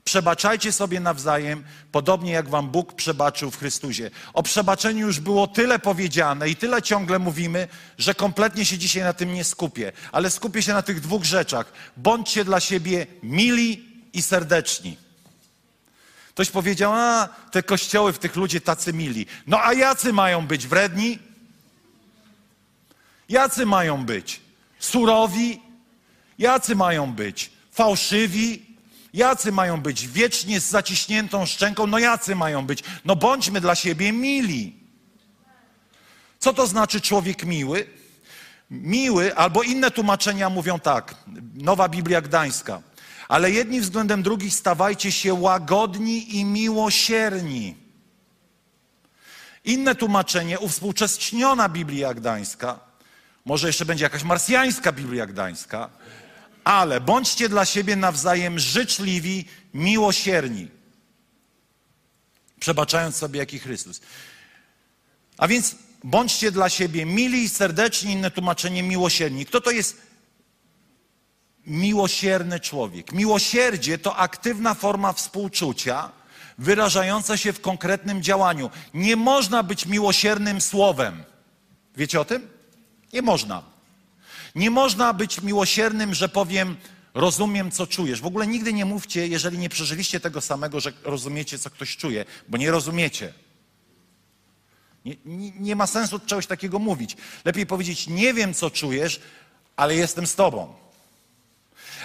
[0.05, 4.11] Przebaczajcie sobie nawzajem, podobnie jak wam Bóg przebaczył w Chrystusie.
[4.33, 9.13] O przebaczeniu już było tyle powiedziane i tyle ciągle mówimy, że kompletnie się dzisiaj na
[9.13, 9.93] tym nie skupię.
[10.13, 11.73] Ale skupię się na tych dwóch rzeczach.
[11.97, 14.97] Bądźcie dla siebie mili i serdeczni.
[16.29, 19.27] Ktoś powiedział, a te kościoły w tych ludzie tacy mili.
[19.47, 21.19] No a jacy mają być wredni?
[23.29, 24.41] Jacy mają być?
[24.79, 25.63] Surowi?
[26.39, 27.51] Jacy mają być?
[27.73, 28.64] Fałszywi?
[29.15, 30.09] Jacy mają być?
[30.09, 31.87] Wiecznie z zaciśniętą szczęką?
[31.87, 32.83] No jacy mają być?
[33.05, 34.77] No bądźmy dla siebie mili.
[36.39, 37.87] Co to znaczy człowiek miły?
[38.71, 41.15] Miły, albo inne tłumaczenia mówią tak.
[41.55, 42.83] Nowa Biblia Gdańska.
[43.29, 47.75] Ale jedni względem drugich stawajcie się łagodni i miłosierni.
[49.65, 52.81] Inne tłumaczenie, uwspółcześniona Biblia Gdańska,
[53.45, 55.91] może jeszcze będzie jakaś marsjańska Biblia Gdańska,
[56.65, 59.45] ale bądźcie dla siebie nawzajem życzliwi,
[59.75, 60.69] miłosierni,
[62.61, 64.01] przebaczając sobie jak i Chrystus.
[65.39, 69.47] A więc bądźcie dla siebie mili i serdeczni, inne tłumaczenie miłosierni.
[69.47, 69.97] Kto to jest
[71.67, 73.13] miłosierny człowiek?
[73.13, 76.11] Miłosierdzie to aktywna forma współczucia,
[76.59, 78.71] wyrażająca się w konkretnym działaniu.
[78.95, 81.25] Nie można być miłosiernym słowem.
[81.97, 82.49] Wiecie o tym?
[83.13, 83.74] Nie można.
[84.55, 86.77] Nie można być miłosiernym, że powiem,
[87.15, 88.21] rozumiem, co czujesz.
[88.21, 92.25] W ogóle nigdy nie mówcie, jeżeli nie przeżyliście tego samego, że rozumiecie, co ktoś czuje,
[92.49, 93.33] bo nie rozumiecie.
[95.05, 97.17] Nie, nie, nie ma sensu czegoś takiego mówić.
[97.45, 99.21] Lepiej powiedzieć, nie wiem, co czujesz,
[99.77, 100.84] ale jestem z tobą.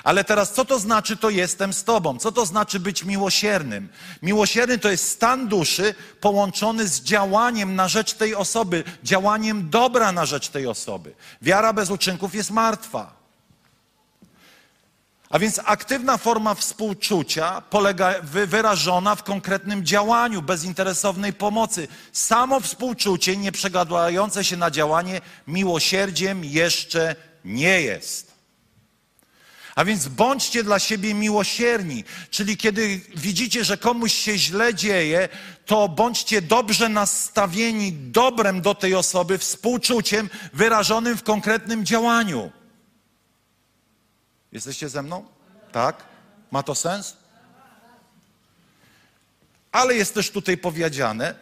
[0.04, 2.20] Ale teraz, co to znaczy, to jestem z Tobą?
[2.20, 3.90] Co to znaczy być miłosiernym?
[4.22, 10.26] Miłosierny to jest stan duszy połączony z działaniem na rzecz tej osoby, działaniem dobra na
[10.26, 11.14] rzecz tej osoby.
[11.42, 13.20] Wiara bez uczynków jest martwa.
[15.30, 21.88] A więc aktywna forma współczucia polega wyrażona w konkretnym działaniu, bezinteresownej pomocy.
[22.12, 28.29] Samo współczucie, nie przegadające się na działanie, miłosierdziem jeszcze nie jest.
[29.80, 35.30] A więc bądźcie dla siebie miłosierni, czyli kiedy widzicie, że komuś się źle dzieje,
[35.66, 42.52] to bądźcie dobrze nastawieni dobrem do tej osoby, współczuciem wyrażonym w konkretnym działaniu.
[44.52, 45.26] Jesteście ze mną?
[45.72, 46.04] Tak?
[46.52, 47.18] Ma to sens?
[49.72, 51.36] Ale jest też tutaj powiedziane,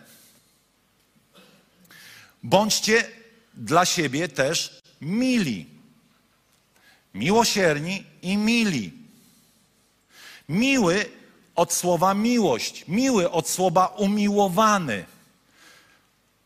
[2.43, 3.09] bądźcie
[3.53, 5.69] dla siebie też mili
[7.13, 8.93] miłosierni i mili.
[10.49, 11.05] Miły
[11.55, 15.05] od słowa miłość, miły od słowa umiłowany.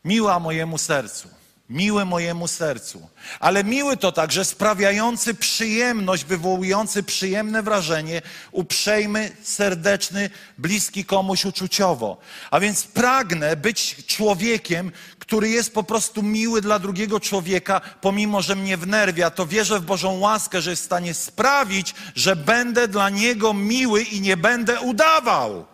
[0.04, 1.41] Miła mojemu sercu
[1.72, 3.08] miły mojemu sercu.
[3.40, 12.18] Ale miły to także sprawiający przyjemność, wywołujący przyjemne wrażenie, uprzejmy, serdeczny, bliski komuś uczuciowo.
[12.50, 18.56] A więc pragnę być człowiekiem, który jest po prostu miły dla drugiego człowieka, pomimo że
[18.56, 23.10] mnie wnerwia, to wierzę w Bożą łaskę, że jest w stanie sprawić, że będę dla
[23.10, 25.66] niego miły i nie będę udawał.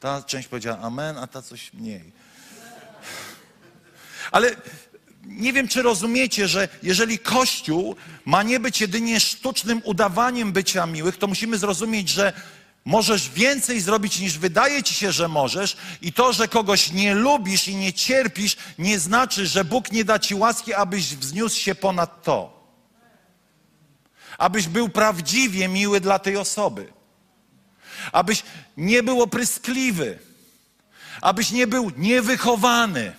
[0.00, 2.17] Ta część powiedziała amen, a ta coś mniej.
[4.30, 4.56] Ale
[5.24, 11.16] nie wiem, czy rozumiecie, że jeżeli Kościół ma nie być jedynie sztucznym udawaniem bycia miłych,
[11.16, 12.32] to musimy zrozumieć, że
[12.84, 17.68] możesz więcej zrobić niż wydaje ci się, że możesz, i to, że kogoś nie lubisz
[17.68, 22.22] i nie cierpisz, nie znaczy, że Bóg nie da ci łaski, abyś wzniósł się ponad
[22.22, 22.58] to.
[24.38, 26.92] Abyś był prawdziwie miły dla tej osoby.
[28.12, 28.42] Abyś
[28.76, 30.18] nie był opryskliwy.
[31.20, 33.12] Abyś nie był niewychowany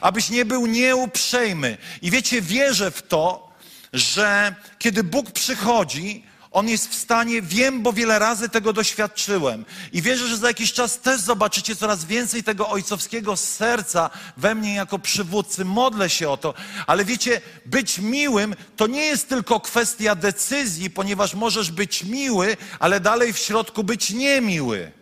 [0.00, 1.78] abyś nie był nieuprzejmy.
[2.02, 3.50] I wiecie, wierzę w to,
[3.92, 9.64] że kiedy Bóg przychodzi, on jest w stanie, wiem, bo wiele razy tego doświadczyłem.
[9.92, 14.74] I wierzę, że za jakiś czas też zobaczycie coraz więcej tego ojcowskiego serca we mnie
[14.74, 15.64] jako przywódcy.
[15.64, 16.54] Modlę się o to.
[16.86, 23.00] Ale wiecie, być miłym to nie jest tylko kwestia decyzji, ponieważ możesz być miły, ale
[23.00, 24.92] dalej w środku być niemiły.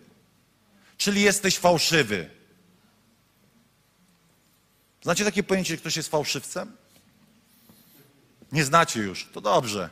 [0.99, 2.38] Czyli jesteś fałszywy.
[5.09, 6.77] Znacie takie pojęcie, że ktoś jest fałszywcem?
[8.53, 9.91] Nie znacie już, to dobrze.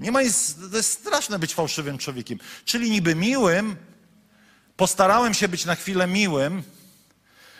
[0.00, 2.38] Nie ma nic, to jest straszne być fałszywym człowiekiem.
[2.64, 3.76] Czyli niby miłym,
[4.76, 6.62] postarałem się być na chwilę miłym,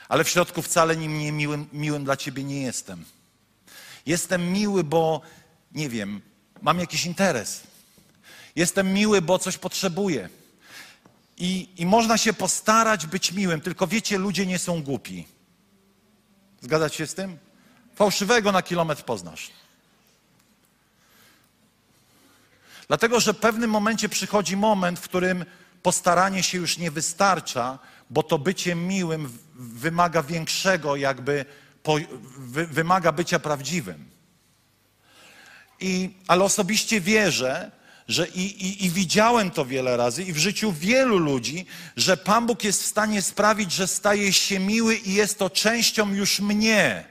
[0.09, 3.05] ale w środku wcale nim nie miłym, miłym dla ciebie nie jestem.
[4.07, 5.21] Jestem miły, bo
[5.73, 6.21] nie wiem,
[6.63, 7.63] mam jakiś interes.
[8.55, 10.29] Jestem miły, bo coś potrzebuję.
[11.37, 15.36] I, I można się postarać być miłym, tylko wiecie, ludzie nie są głupi.
[16.67, 17.39] Zgadzać się z tym?
[17.95, 19.51] Fałszywego na kilometr poznasz.
[22.89, 25.45] Dlatego, że w pewnym momencie przychodzi moment, w którym
[25.83, 27.79] postaranie się już nie wystarcza,
[28.11, 31.45] bo to bycie miłym wymaga większego, jakby
[32.49, 34.11] wymaga bycia prawdziwym.
[35.81, 37.71] I, ale osobiście wierzę,
[38.09, 42.47] że i, i, i widziałem to wiele razy i w życiu wielu ludzi, że Pan
[42.47, 47.05] Bóg jest w stanie sprawić, że staje się miły i jest to częścią już mnie.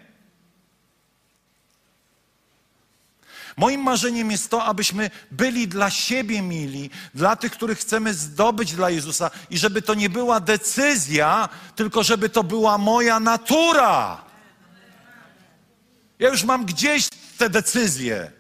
[3.58, 8.90] Moim marzeniem jest to, abyśmy byli dla siebie mili, dla tych, których chcemy zdobyć dla
[8.90, 14.26] Jezusa i żeby to nie była decyzja, tylko żeby to była moja natura.
[16.20, 18.32] Ja już mam gdzieś te decyzje.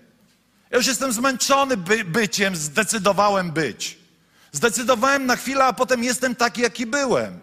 [0.75, 3.97] Ja już jestem zmęczony by, byciem, zdecydowałem być.
[4.51, 7.39] Zdecydowałem na chwilę, a potem jestem taki, jaki byłem.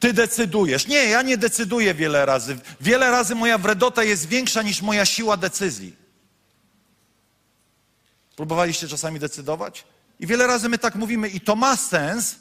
[0.00, 0.86] Ty decydujesz.
[0.86, 2.58] Nie, ja nie decyduję wiele razy.
[2.80, 5.96] Wiele razy moja wredota jest większa niż moja siła decyzji.
[8.36, 9.84] Próbowaliście czasami decydować?
[10.20, 12.36] I wiele razy my tak mówimy, i to ma sens,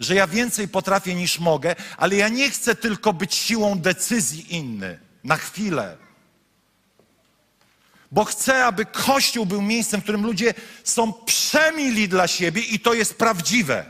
[0.00, 5.03] że ja więcej potrafię niż mogę, ale ja nie chcę tylko być siłą decyzji inny
[5.24, 5.96] na chwilę.
[8.12, 10.54] Bo chcę, aby Kościół był miejscem, w którym ludzie
[10.84, 13.84] są przemili dla siebie i to jest prawdziwe.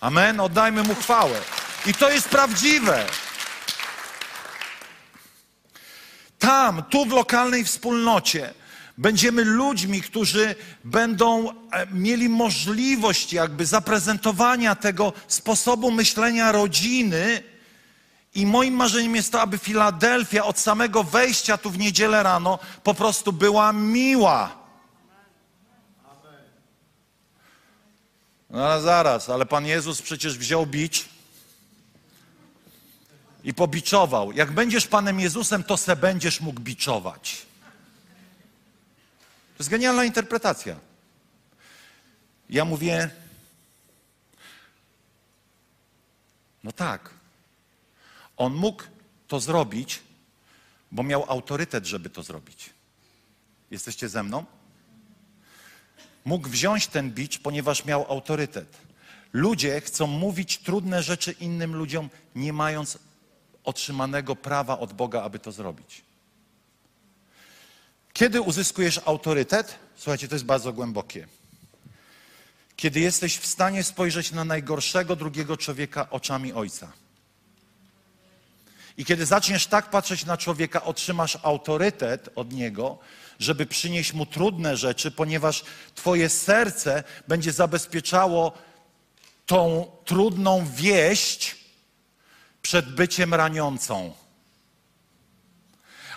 [0.00, 0.40] Amen.
[0.40, 1.40] Oddajmy mu chwałę.
[1.86, 3.06] I to jest prawdziwe.
[6.38, 8.54] Tam, tu w lokalnej wspólnocie,
[8.98, 17.42] będziemy ludźmi, którzy będą e, mieli możliwość jakby zaprezentowania tego sposobu myślenia rodziny.
[18.34, 22.94] I moim marzeniem jest to, aby Filadelfia od samego wejścia tu w niedzielę rano po
[22.94, 24.60] prostu była miła.
[28.50, 31.08] No ale zaraz, ale Pan Jezus przecież wziął bicz
[33.44, 34.32] i pobiczował.
[34.32, 37.46] Jak będziesz Panem Jezusem, to se będziesz mógł biczować.
[39.56, 40.76] To jest genialna interpretacja.
[42.50, 43.10] Ja mówię,
[46.64, 47.19] no tak.
[48.40, 48.82] On mógł
[49.28, 50.02] to zrobić,
[50.92, 52.70] bo miał autorytet, żeby to zrobić.
[53.70, 54.44] Jesteście ze mną?
[56.24, 58.76] Mógł wziąć ten bicz, ponieważ miał autorytet.
[59.32, 62.98] Ludzie chcą mówić trudne rzeczy innym ludziom, nie mając
[63.64, 66.02] otrzymanego prawa od Boga, aby to zrobić.
[68.12, 69.78] Kiedy uzyskujesz autorytet?
[69.96, 71.28] Słuchajcie, to jest bardzo głębokie.
[72.76, 76.92] Kiedy jesteś w stanie spojrzeć na najgorszego drugiego człowieka oczami Ojca.
[78.96, 82.98] I kiedy zaczniesz tak patrzeć na człowieka, otrzymasz autorytet od niego,
[83.38, 85.64] żeby przynieść mu trudne rzeczy, ponieważ
[85.94, 88.52] Twoje serce będzie zabezpieczało
[89.46, 91.56] tą trudną wieść
[92.62, 94.12] przed byciem raniącą.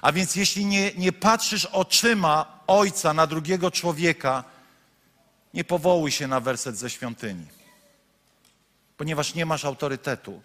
[0.01, 4.43] A więc jeśli nie, nie patrzysz oczyma Ojca na drugiego człowieka,
[5.53, 7.45] nie powołuj się na werset ze świątyni,
[8.97, 10.41] ponieważ nie masz autorytetu,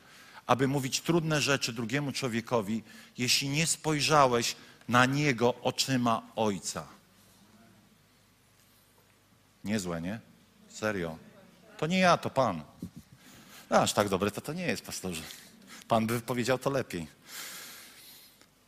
[0.48, 2.82] aby mówić trudne rzeczy drugiemu człowiekowi,
[3.18, 4.56] jeśli nie spojrzałeś
[4.88, 6.86] na niego oczyma Ojca.
[9.64, 10.20] Niezłe, nie?
[10.68, 11.18] Serio.
[11.78, 12.62] To nie ja, to Pan.
[13.70, 15.22] No, aż tak dobre to to nie jest, pastorze.
[15.88, 17.06] Pan by powiedział to lepiej.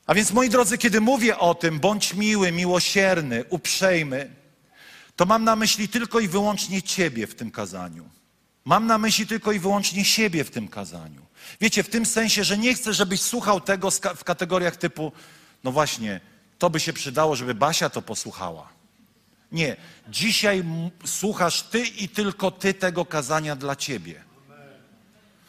[0.06, 4.30] A więc, moi drodzy, kiedy mówię o tym, bądź miły, miłosierny, uprzejmy,
[5.16, 8.08] to mam na myśli tylko i wyłącznie Ciebie w tym kazaniu.
[8.64, 11.29] Mam na myśli tylko i wyłącznie siebie w tym kazaniu.
[11.60, 15.12] Wiecie, w tym sensie, że nie chcę, żebyś słuchał tego w kategoriach typu,
[15.64, 16.20] no właśnie,
[16.58, 18.68] to by się przydało, żeby Basia to posłuchała.
[19.52, 19.76] Nie,
[20.08, 20.64] dzisiaj
[21.04, 24.30] słuchasz Ty i tylko Ty tego kazania dla Ciebie.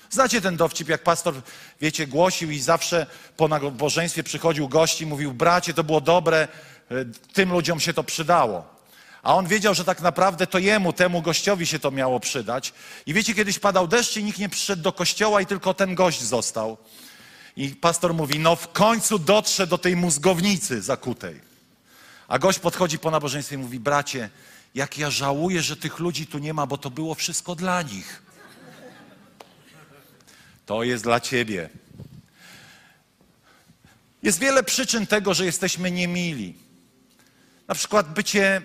[0.09, 1.33] Znacie ten dowcip, jak pastor,
[1.81, 6.47] wiecie, głosił i zawsze po nabożeństwie przychodził gości i mówił, bracie, to było dobre,
[6.91, 8.70] e, tym ludziom się to przydało.
[9.23, 12.73] A on wiedział, że tak naprawdę to jemu, temu gościowi się to miało przydać.
[13.05, 16.21] I wiecie, kiedyś padał deszcz i nikt nie przyszedł do kościoła i tylko ten gość
[16.21, 16.77] został.
[17.55, 21.41] I pastor mówi, no w końcu dotrze do tej mózgownicy zakutej.
[22.27, 24.29] A gość podchodzi po nabożeństwie i mówi, bracie,
[24.75, 28.21] jak ja żałuję, że tych ludzi tu nie ma, bo to było wszystko dla nich.
[30.65, 31.69] To jest dla ciebie.
[34.23, 36.55] Jest wiele przyczyn tego, że jesteśmy niemili.
[37.67, 38.61] Na przykład bycie,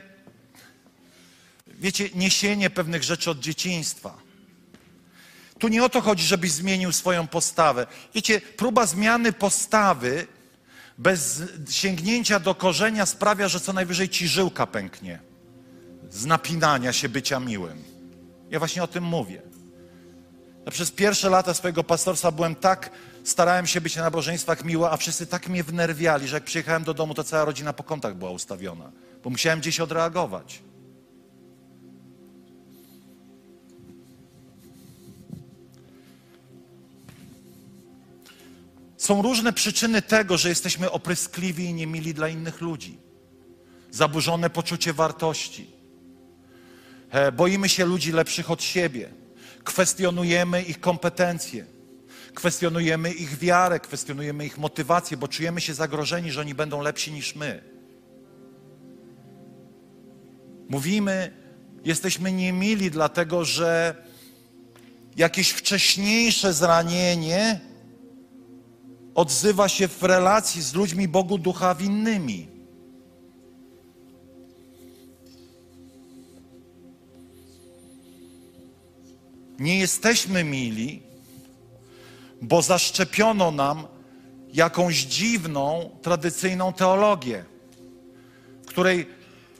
[1.79, 4.19] wiecie, niesienie pewnych rzeczy od dzieciństwa.
[5.59, 7.87] Tu nie o to chodzi, żebyś zmienił swoją postawę.
[8.15, 10.27] Wiecie, próba zmiany postawy
[10.99, 15.19] bez sięgnięcia do korzenia sprawia, że co najwyżej ci żyłka pęknie
[16.11, 17.85] z napinania się bycia miłym.
[18.51, 19.43] Ja właśnie o tym mówię.
[20.67, 22.91] Ja przez pierwsze lata swojego pastorstwa byłem tak
[23.25, 26.95] starałem się być na nabożeństwach miły, a wszyscy tak mnie wnerwiali, że jak przyjechałem do
[26.95, 28.93] domu, to cała rodzina po kątach była ustawiona,
[29.25, 30.63] bo musiałem gdzieś odreagować.
[38.97, 42.99] Są różne przyczyny tego, że jesteśmy opryskliwi i niemili dla innych ludzi.
[43.91, 45.67] Zaburzone poczucie wartości.
[47.11, 49.09] E, boimy się ludzi lepszych od siebie.
[49.65, 51.65] Kwestionujemy ich kompetencje.
[52.35, 57.35] Kwestionujemy ich wiarę, kwestionujemy ich motywację, bo czujemy się zagrożeni, że oni będą lepsi niż
[57.35, 57.63] my.
[60.69, 61.33] Mówimy,
[61.85, 63.95] jesteśmy niemili, dlatego że
[65.17, 67.61] jakieś wcześniejsze zranienie
[69.17, 72.49] odzywa się w relacji z ludźmi Bogu ducha winnymi.
[79.59, 81.03] Nie jesteśmy mili,
[82.43, 83.87] bo zaszczepiono nam
[84.53, 87.45] jakąś dziwną, tradycyjną teologię,
[88.63, 89.07] w której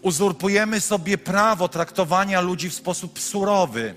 [0.03, 3.95] uzurpujemy sobie prawo traktowania ludzi w sposób surowy,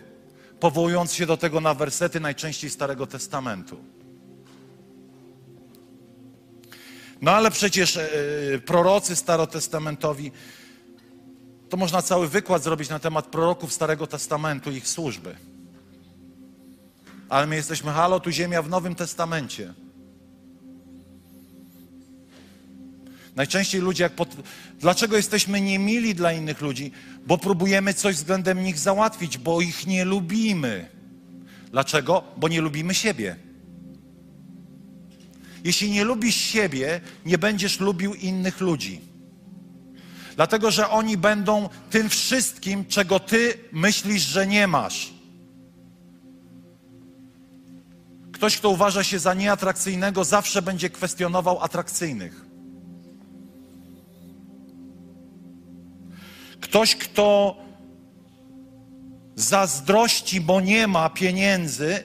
[0.59, 3.98] powołując się do tego na wersety najczęściej Starego Testamentu.
[7.21, 10.31] No ale przecież yy, prorocy starotestamentowi,
[11.69, 15.35] to można cały wykład zrobić na temat proroków Starego Testamentu, ich służby.
[17.29, 19.73] Ale my jesteśmy, halo, tu ziemia w Nowym Testamencie.
[23.35, 24.29] Najczęściej ludzie, jak pod...
[24.79, 26.91] dlaczego jesteśmy niemili dla innych ludzi?
[27.27, 30.89] Bo próbujemy coś względem nich załatwić, bo ich nie lubimy.
[31.71, 32.23] Dlaczego?
[32.37, 33.35] Bo nie lubimy siebie.
[35.63, 39.01] Jeśli nie lubisz siebie, nie będziesz lubił innych ludzi.
[40.35, 45.13] Dlatego, że oni będą tym wszystkim, czego ty myślisz, że nie masz.
[48.31, 52.45] Ktoś, kto uważa się za nieatrakcyjnego, zawsze będzie kwestionował atrakcyjnych.
[56.61, 57.57] Ktoś, kto
[59.35, 62.03] zazdrości, bo nie ma pieniędzy,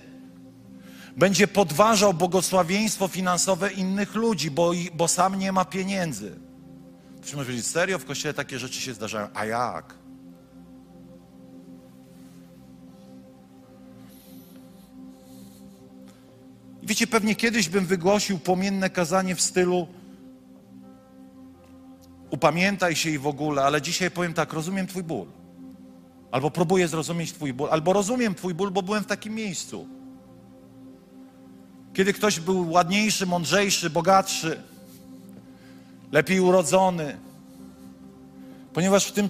[1.17, 6.39] będzie podważał błogosławieństwo finansowe innych ludzi, bo, bo sam nie ma pieniędzy.
[7.17, 9.29] Ktoś może powiedzieć, serio, w kościele takie rzeczy się zdarzają.
[9.35, 9.95] A jak?
[16.83, 19.87] I wiecie, pewnie kiedyś bym wygłosił płomienne kazanie w stylu
[22.31, 25.27] upamiętaj się i w ogóle, ale dzisiaj powiem tak, rozumiem Twój ból.
[26.31, 29.89] Albo próbuję zrozumieć Twój ból, albo rozumiem Twój ból, bo byłem w takim miejscu.
[31.95, 34.62] Kiedy ktoś był ładniejszy, mądrzejszy, bogatszy,
[36.12, 37.18] lepiej urodzony,
[38.72, 39.28] ponieważ w tym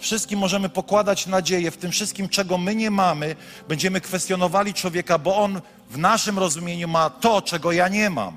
[0.00, 3.36] wszystkim możemy pokładać nadzieję, w tym wszystkim, czego my nie mamy,
[3.68, 8.36] będziemy kwestionowali człowieka, bo on w naszym rozumieniu ma to, czego ja nie mam.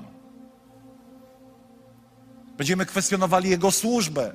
[2.58, 4.32] Będziemy kwestionowali jego służbę,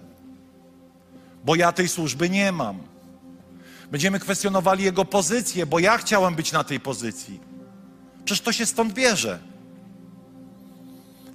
[1.45, 2.79] bo ja tej służby nie mam.
[3.91, 7.52] Będziemy kwestionowali jego pozycję, bo ja chciałem być na tej pozycji.
[8.25, 9.39] Przecież to się stąd bierze.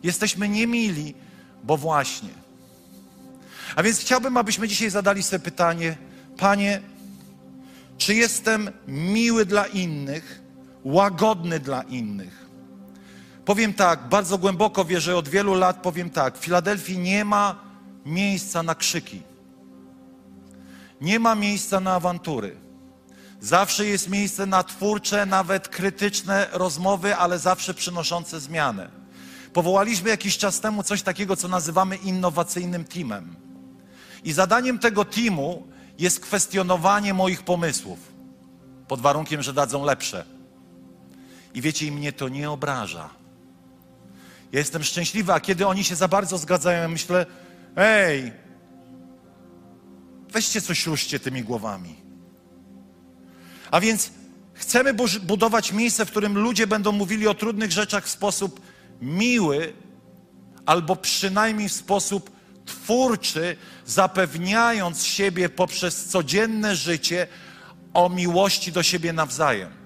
[0.03, 1.14] Jesteśmy niemili,
[1.64, 2.30] bo właśnie.
[3.76, 5.97] A więc chciałbym, abyśmy dzisiaj zadali sobie pytanie,
[6.36, 6.80] Panie,
[7.99, 10.43] czy jestem miły dla innych,
[10.84, 12.47] łagodny dla innych?
[13.45, 17.61] Powiem tak, bardzo głęboko wierzę, od wielu lat powiem tak, w Filadelfii nie ma
[18.07, 19.22] miejsca na krzyki.
[21.01, 22.57] Nie ma miejsca na awantury.
[23.41, 28.91] Zawsze jest miejsce na twórcze, nawet krytyczne rozmowy, ale zawsze przynoszące zmianę.
[29.53, 33.36] Powołaliśmy jakiś czas temu coś takiego, co nazywamy innowacyjnym teamem.
[34.24, 35.66] I zadaniem tego teamu
[35.99, 37.99] jest kwestionowanie moich pomysłów,
[38.89, 40.24] pod warunkiem, że dadzą lepsze.
[41.55, 43.11] I wiecie, i mnie to nie obraża.
[44.53, 47.26] Ja jestem szczęśliwy, a kiedy oni się za bardzo zgadzają, ja myślę,
[47.76, 48.32] ej,
[50.32, 52.08] weźcie coś ruszcie tymi głowami.
[53.71, 54.11] A więc
[54.55, 58.61] chcemy budować miejsce, w którym ludzie będą mówili o trudnych rzeczach w sposób
[59.01, 59.73] miły,
[60.66, 62.31] albo przynajmniej w sposób
[62.66, 63.57] twórczy,
[63.87, 67.27] zapewniając siebie poprzez codzienne życie
[67.95, 69.78] o miłości do siebie nawzajem.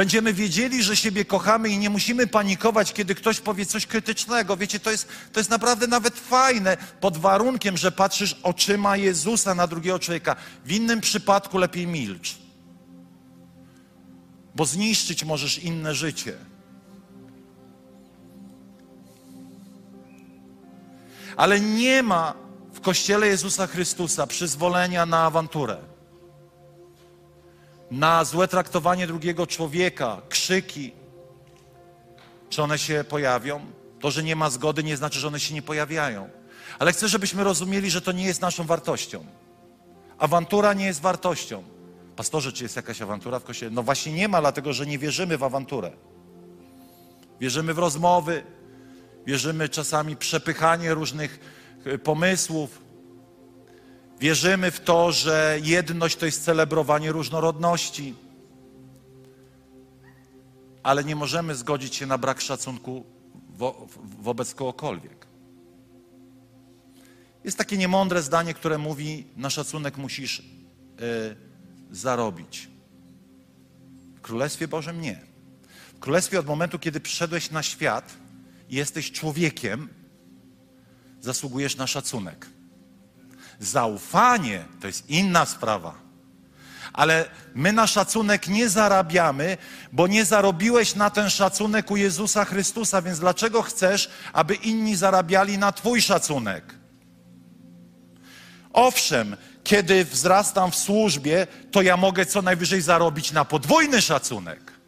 [0.00, 4.56] Będziemy wiedzieli, że siebie kochamy i nie musimy panikować, kiedy ktoś powie coś krytycznego.
[4.56, 9.66] Wiecie, to jest, to jest naprawdę nawet fajne, pod warunkiem, że patrzysz oczyma Jezusa na
[9.66, 10.36] drugiego człowieka.
[10.64, 12.38] W innym przypadku lepiej milcz,
[14.54, 16.34] bo zniszczyć możesz inne życie.
[21.36, 22.34] Ale nie ma
[22.72, 25.89] w Kościele Jezusa Chrystusa przyzwolenia na awanturę
[27.90, 30.92] na złe traktowanie drugiego człowieka, krzyki,
[32.50, 33.60] Czy one się pojawią?
[34.00, 36.28] To, że nie ma zgody, nie znaczy, że one się nie pojawiają.
[36.78, 39.24] Ale chcę, żebyśmy rozumieli, że to nie jest naszą wartością.
[40.18, 41.62] Awantura nie jest wartością.
[42.16, 43.70] Pastorze, czy jest jakaś awantura w kościele?
[43.72, 45.92] No właśnie nie ma, dlatego że nie wierzymy w awanturę.
[47.40, 48.42] Wierzymy w rozmowy,
[49.26, 51.40] wierzymy czasami przepychanie różnych
[51.84, 52.89] e, pomysłów.
[54.20, 58.14] Wierzymy w to, że jedność to jest celebrowanie różnorodności.
[60.82, 63.04] Ale nie możemy zgodzić się na brak szacunku
[63.60, 63.86] wo
[64.20, 65.26] wobec kogokolwiek.
[67.44, 70.44] Jest takie niemądre zdanie, które mówi: Na szacunek musisz y,
[71.90, 72.68] zarobić.
[74.16, 75.20] W Królestwie Bożym nie.
[75.94, 78.12] W Królestwie od momentu, kiedy przyszedłeś na świat
[78.68, 79.88] i jesteś człowiekiem,
[81.20, 82.46] zasługujesz na szacunek.
[83.60, 85.94] Zaufanie to jest inna sprawa.
[86.92, 89.56] Ale my na szacunek nie zarabiamy,
[89.92, 95.58] bo nie zarobiłeś na ten szacunek u Jezusa Chrystusa, więc dlaczego chcesz, aby inni zarabiali
[95.58, 96.74] na Twój szacunek?
[98.72, 104.79] Owszem, kiedy wzrastam w służbie, to ja mogę co najwyżej zarobić na podwójny szacunek.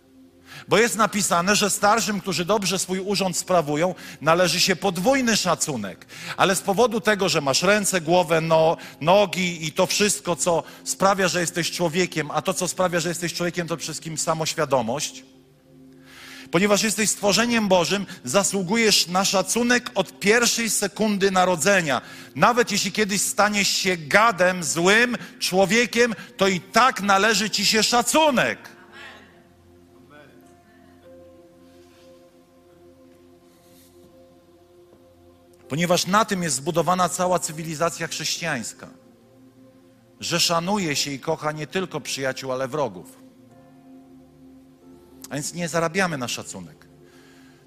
[0.72, 6.06] Bo jest napisane, że starszym, którzy dobrze swój urząd sprawują, należy się podwójny szacunek.
[6.36, 11.28] Ale z powodu tego, że masz ręce, głowę, no, nogi i to wszystko, co sprawia,
[11.28, 15.24] że jesteś człowiekiem, a to, co sprawia, że jesteś człowiekiem, to przede wszystkim samoświadomość,
[16.50, 22.00] Ponieważ jesteś stworzeniem Bożym, zasługujesz na szacunek od pierwszej sekundy narodzenia.
[22.34, 28.71] Nawet jeśli kiedyś staniesz się gadem, złym człowiekiem, to i tak należy ci się szacunek.
[35.72, 38.88] Ponieważ na tym jest zbudowana cała cywilizacja chrześcijańska,
[40.20, 43.22] że szanuje się i kocha nie tylko przyjaciół, ale wrogów.
[45.30, 46.86] A więc nie zarabiamy na szacunek.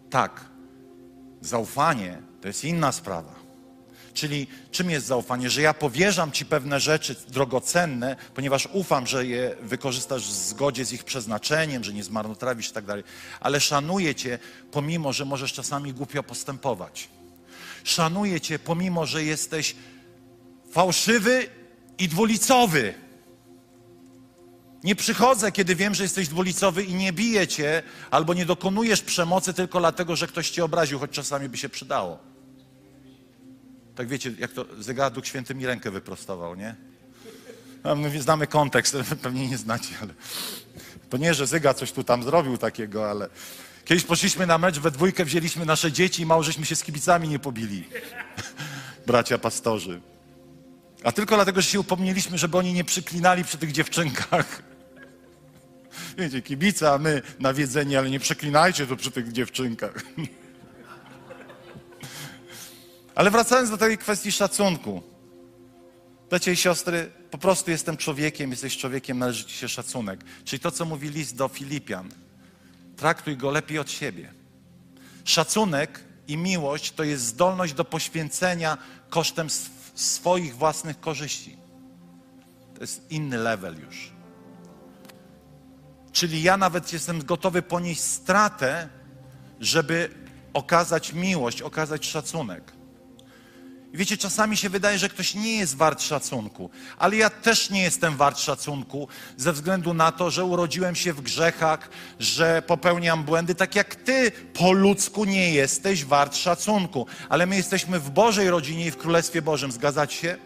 [0.10, 0.45] Tak,
[1.41, 3.36] zaufanie to jest inna sprawa.
[4.14, 5.49] Czyli czym jest zaufanie?
[5.49, 10.93] Że ja powierzam Ci pewne rzeczy drogocenne, ponieważ ufam, że je wykorzystasz w zgodzie z
[10.93, 13.03] ich przeznaczeniem, że nie zmarnotrawisz i tak dalej.
[13.39, 14.39] Ale szanuję Cię,
[14.72, 17.14] pomimo, że możesz czasami głupio postępować.
[17.86, 19.75] Szanuję Cię, pomimo, że jesteś
[20.71, 21.47] fałszywy
[21.97, 22.93] i dwulicowy.
[24.83, 29.53] Nie przychodzę, kiedy wiem, że jesteś dwulicowy i nie biję cię, albo nie dokonujesz przemocy
[29.53, 32.19] tylko dlatego, że ktoś cię obraził, choć czasami by się przydało.
[33.95, 36.75] Tak wiecie, jak to zegar Duch Święty mi rękę wyprostował, nie?
[38.19, 40.13] Znamy kontekst, pewnie nie znacie, ale
[41.09, 43.29] to nie, że Zyga coś tu tam zrobił takiego, ale
[43.86, 47.27] kiedyś poszliśmy na mecz, we dwójkę wzięliśmy nasze dzieci i mało żeśmy się z kibicami
[47.27, 47.83] nie pobili.
[49.07, 50.01] Bracia pastorzy.
[51.03, 54.63] A tylko dlatego, że się upomnieliśmy, żeby oni nie przyklinali przy tych dziewczynkach.
[56.17, 60.03] Wiecie, kibica, a my nawiedzeni, ale nie przeklinajcie tu przy tych dziewczynkach.
[63.15, 65.03] Ale wracając do tej kwestii szacunku.
[66.29, 70.19] Bracia i siostry, po prostu jestem człowiekiem, jesteś człowiekiem, należy ci się szacunek.
[70.45, 72.09] Czyli to, co mówi list do Filipian.
[72.98, 74.34] Traktuj go lepiej od siebie.
[75.24, 78.78] Szacunek i miłość to jest zdolność do poświęcenia
[79.10, 79.48] kosztem
[79.96, 81.58] swoich własnych korzyści.
[82.76, 84.12] To jest inny level już.
[86.12, 88.89] Czyli ja nawet jestem gotowy ponieść stratę,
[89.60, 90.10] żeby
[90.54, 92.72] okazać miłość, okazać szacunek.
[93.93, 98.17] Wiecie, czasami się wydaje, że ktoś nie jest wart szacunku, ale ja też nie jestem
[98.17, 99.07] wart szacunku
[99.38, 104.31] ze względu na to, że urodziłem się w grzechach, że popełniam błędy, tak jak ty
[104.53, 107.07] po ludzku nie jesteś wart szacunku.
[107.29, 110.38] Ale my jesteśmy w Bożej rodzinie i w Królestwie Bożym, zgadzać się?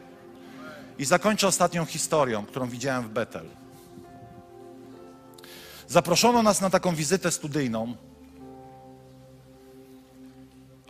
[1.00, 3.46] I zakończę ostatnią historią, którą widziałem w Betel.
[5.88, 7.96] Zaproszono nas na taką wizytę studyjną.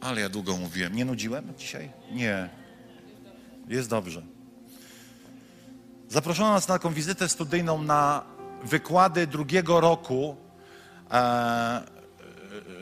[0.02, 0.96] Ale ja długo mówiłem.
[0.96, 1.92] Nie nudziłem dzisiaj?
[2.12, 2.50] Nie.
[3.68, 4.22] Jest dobrze.
[6.10, 8.24] Zaproszono nas na taką wizytę studyjną na
[8.64, 10.36] wykłady drugiego roku
[11.12, 11.82] e,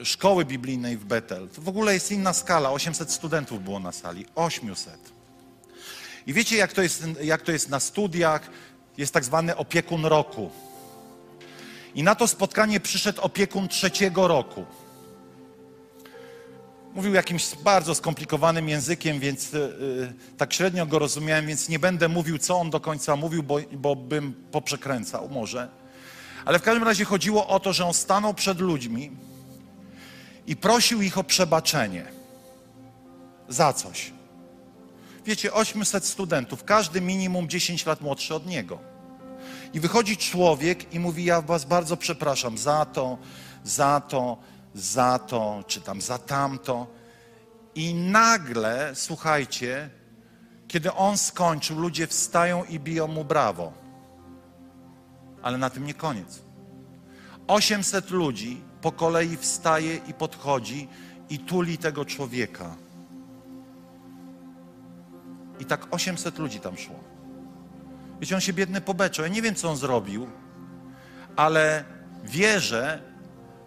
[0.03, 1.49] szkoły biblijnej w Betel.
[1.49, 2.71] To w ogóle jest inna skala.
[2.71, 4.25] 800 studentów było na sali.
[4.35, 5.11] 800.
[6.27, 8.49] I wiecie, jak to jest, jak to jest na studiach?
[8.97, 10.51] Jest tak zwany opiekun roku.
[11.95, 14.65] I na to spotkanie przyszedł opiekun trzeciego roku.
[16.97, 22.37] Mówił jakimś bardzo skomplikowanym językiem, więc yy, tak średnio go rozumiałem, więc nie będę mówił,
[22.37, 25.69] co on do końca mówił, bo, bo bym poprzekręcał może.
[26.45, 29.11] Ale w każdym razie chodziło o to, że on stanął przed ludźmi
[30.47, 32.05] i prosił ich o przebaczenie
[33.49, 34.11] za coś.
[35.25, 38.79] Wiecie, 800 studentów, każdy minimum 10 lat młodszy od niego.
[39.73, 43.17] I wychodzi człowiek i mówi: Ja Was bardzo przepraszam za to,
[43.63, 44.37] za to,
[44.73, 46.87] za to, czy tam za tamto.
[47.75, 49.89] I nagle, słuchajcie,
[50.67, 53.73] kiedy on skończył, ludzie wstają i biją mu brawo.
[55.41, 56.41] Ale na tym nie koniec.
[57.47, 60.87] 800 ludzi po kolei wstaje i podchodzi
[61.29, 62.75] i tuli tego człowieka.
[65.59, 66.99] I tak 800 ludzi tam szło.
[68.19, 69.25] Wiecie, on się biedny pobeczał.
[69.25, 70.27] Ja nie wiem, co on zrobił,
[71.35, 71.83] ale
[72.23, 73.01] wierzę,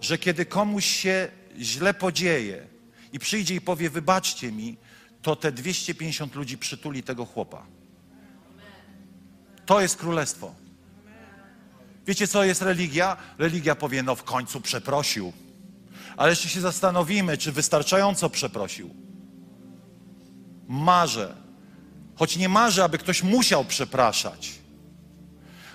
[0.01, 1.29] że kiedy komuś się
[1.59, 2.67] źle podzieje
[3.13, 4.77] i przyjdzie i powie, wybaczcie mi,
[5.23, 7.67] to te 250 ludzi przytuli tego chłopa.
[9.67, 10.55] To jest królestwo.
[12.07, 13.17] Wiecie, co jest religia?
[13.39, 15.33] Religia powie, no w końcu przeprosił.
[16.17, 18.95] Ale jeszcze się zastanowimy, czy wystarczająco przeprosił.
[20.69, 21.37] Marzę,
[22.17, 24.60] choć nie marzę, aby ktoś musiał przepraszać.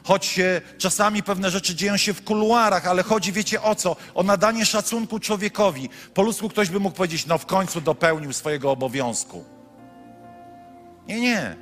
[0.06, 0.39] Choć
[0.78, 3.95] czasami pewne rzeczy dzieją się w kuluarach, ale chodzi, wiecie o co?
[4.14, 5.89] O nadanie szacunku człowiekowi.
[6.14, 9.45] Po ludzku ktoś by mógł powiedzieć, no w końcu dopełnił swojego obowiązku.
[11.08, 11.56] Nie, nie.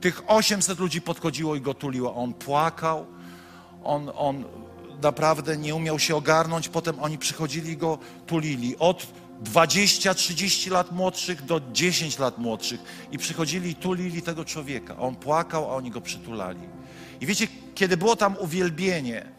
[0.00, 2.14] Tych 800 ludzi podchodziło i go tuliło.
[2.14, 3.06] On płakał,
[3.84, 4.44] on, on
[5.02, 6.68] naprawdę nie umiał się ogarnąć.
[6.68, 8.76] Potem oni przychodzili i go tulili.
[8.78, 9.06] Od
[9.44, 12.80] 20-30 lat młodszych do 10 lat młodszych.
[13.12, 14.96] I przychodzili i tulili tego człowieka.
[14.98, 16.75] On płakał, a oni go przytulali.
[17.20, 19.36] I wiecie, kiedy było tam uwielbienie,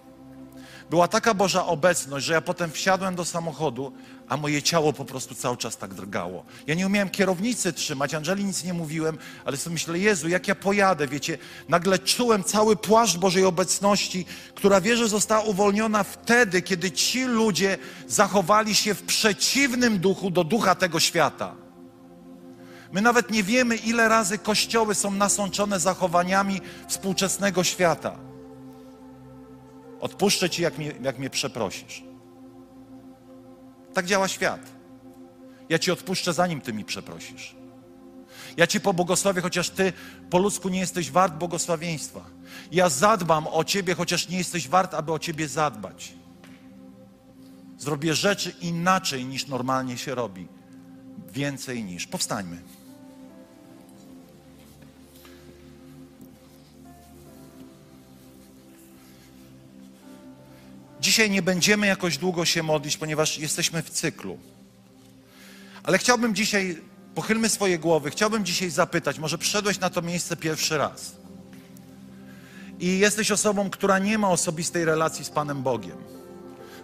[0.89, 3.93] była taka Boża obecność, że ja potem wsiadłem do samochodu,
[4.29, 6.45] a moje ciało po prostu cały czas tak drgało.
[6.67, 10.55] Ja nie umiałem kierownicy trzymać, Angeli nic nie mówiłem, ale sobie myślę, Jezu, jak ja
[10.55, 11.37] pojadę, wiecie,
[11.69, 14.25] nagle czułem cały płaszcz Bożej obecności,
[14.55, 20.75] która wierzę została uwolniona wtedy, kiedy ci ludzie zachowali się w przeciwnym duchu do ducha
[20.75, 21.66] tego świata.
[22.91, 28.17] My nawet nie wiemy, ile razy kościoły są nasączone zachowaniami współczesnego świata.
[29.99, 32.03] Odpuszczę ci, jak mnie, jak mnie przeprosisz.
[33.93, 34.61] Tak działa świat.
[35.69, 37.55] Ja ci odpuszczę, zanim ty mi przeprosisz.
[38.57, 39.93] Ja ci pobłogosławię, chociaż ty
[40.29, 42.25] po ludzku nie jesteś wart błogosławieństwa.
[42.71, 46.13] Ja zadbam o ciebie, chociaż nie jesteś wart, aby o ciebie zadbać.
[47.77, 50.47] Zrobię rzeczy inaczej niż normalnie się robi.
[51.31, 52.07] Więcej niż.
[52.07, 52.61] Powstańmy.
[61.07, 64.37] Dzisiaj nie będziemy jakoś długo się modlić, ponieważ jesteśmy w cyklu.
[65.83, 66.81] Ale chciałbym dzisiaj,
[67.15, 71.15] pochylmy swoje głowy, chciałbym dzisiaj zapytać, może przyszedłeś na to miejsce pierwszy raz
[72.79, 75.97] i jesteś osobą, która nie ma osobistej relacji z Panem Bogiem.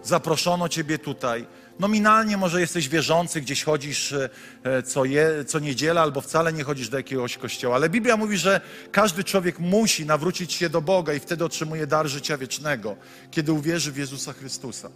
[0.04, 1.46] Zaproszono Ciebie tutaj,
[1.78, 6.88] Nominalnie może jesteś wierzący, gdzieś chodzisz e, co, je, co niedziela, albo wcale nie chodzisz
[6.88, 7.76] do jakiegoś kościoła.
[7.76, 8.60] Ale Biblia mówi, że
[8.92, 12.96] każdy człowiek musi nawrócić się do Boga i wtedy otrzymuje dar życia wiecznego,
[13.30, 14.90] kiedy uwierzy w Jezusa Chrystusa.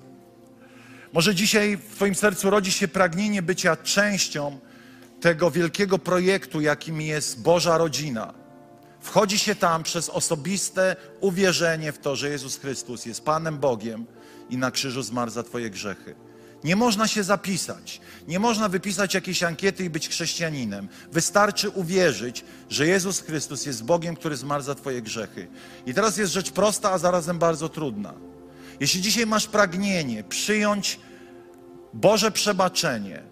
[1.13, 4.59] Może dzisiaj w Twoim sercu rodzi się pragnienie bycia częścią
[5.21, 8.35] tego wielkiego projektu, jakim jest Boża rodzina.
[9.01, 14.07] Wchodzi się tam przez osobiste uwierzenie w to, że Jezus Chrystus jest Panem Bogiem
[14.51, 16.28] i na krzyżu zmarł za Twoje grzechy.
[16.65, 20.89] Nie można się zapisać, nie można wypisać jakiejś ankiety i być chrześcijaninem.
[21.13, 25.49] Wystarczy uwierzyć, że Jezus Chrystus jest Bogiem, który zmarł za Twoje grzechy.
[25.87, 28.15] I teraz jest rzecz prosta, a zarazem bardzo trudna.
[28.81, 31.01] Jeśli dzisiaj masz pragnienie przyjąć
[31.95, 33.23] Boże przebaczenie,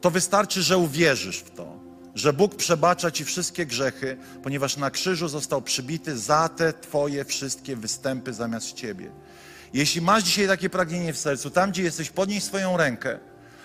[0.00, 1.80] to wystarczy, że uwierzysz w to,
[2.14, 7.76] że Bóg przebacza Ci wszystkie grzechy, ponieważ na krzyżu został przybity za te Twoje wszystkie
[7.76, 9.10] występy zamiast Ciebie.
[9.72, 13.18] Jeśli masz dzisiaj takie pragnienie w sercu, tam gdzie jesteś, podnieś swoją rękę,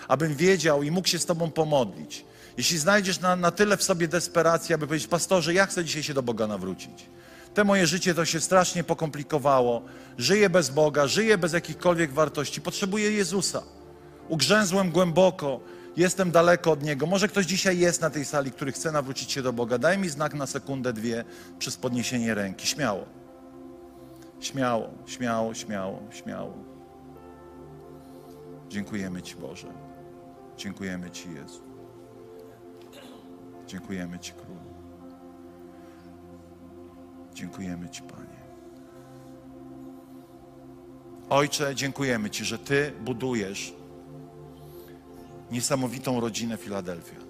[0.08, 2.24] abym wiedział i mógł się z Tobą pomodlić.
[2.56, 6.14] Jeśli znajdziesz na, na tyle w sobie desperacji, aby powiedzieć, pastorze, ja chcę dzisiaj się
[6.14, 7.06] do Boga nawrócić.
[7.54, 9.82] Te moje życie to się strasznie pokomplikowało.
[10.18, 12.60] Żyję bez Boga, żyję bez jakichkolwiek wartości.
[12.60, 13.62] Potrzebuję Jezusa.
[14.28, 15.60] Ugrzęzłem głęboko,
[15.96, 17.06] jestem daleko od Niego.
[17.06, 19.78] Może ktoś dzisiaj jest na tej sali, który chce nawrócić się do Boga.
[19.78, 21.24] Daj mi znak na sekundę, dwie
[21.58, 22.66] przez podniesienie ręki.
[22.66, 23.21] Śmiało.
[24.42, 26.52] Śmiało, śmiało, śmiało, śmiało.
[28.68, 29.72] Dziękujemy Ci, Boże.
[30.56, 31.62] Dziękujemy Ci, Jezu.
[33.66, 34.60] Dziękujemy Ci, Królu.
[37.34, 38.42] Dziękujemy Ci, Panie.
[41.30, 43.74] Ojcze, dziękujemy Ci, że Ty budujesz
[45.50, 47.20] niesamowitą rodzinę Filadelfia.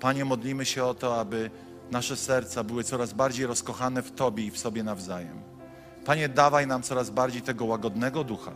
[0.00, 1.50] Panie, modlimy się o to, aby
[1.90, 5.53] nasze serca były coraz bardziej rozkochane w Tobie i w sobie nawzajem.
[6.04, 8.52] Panie, dawaj nam coraz bardziej tego łagodnego ducha.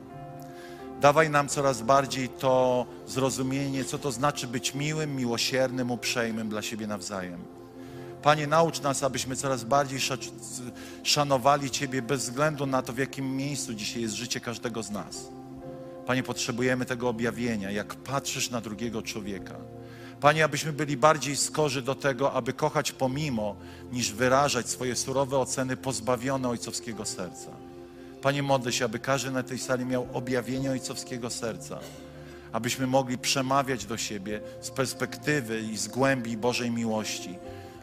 [1.01, 6.87] Dawaj nam coraz bardziej to zrozumienie, co to znaczy być miłym, miłosiernym, uprzejmym dla siebie
[6.87, 7.41] nawzajem.
[8.23, 9.99] Panie, naucz nas, abyśmy coraz bardziej
[11.03, 15.29] szanowali Ciebie bez względu na to, w jakim miejscu dzisiaj jest życie każdego z nas.
[16.07, 19.55] Panie, potrzebujemy tego objawienia, jak patrzysz na drugiego człowieka.
[20.21, 23.57] Panie, abyśmy byli bardziej skorzy do tego, aby kochać pomimo,
[23.93, 27.51] niż wyrażać swoje surowe oceny pozbawione ojcowskiego serca.
[28.23, 31.79] Panie, modlę się, aby każdy na tej sali miał objawienie ojcowskiego serca,
[32.53, 37.39] abyśmy mogli przemawiać do siebie z perspektywy i z głębi Bożej miłości,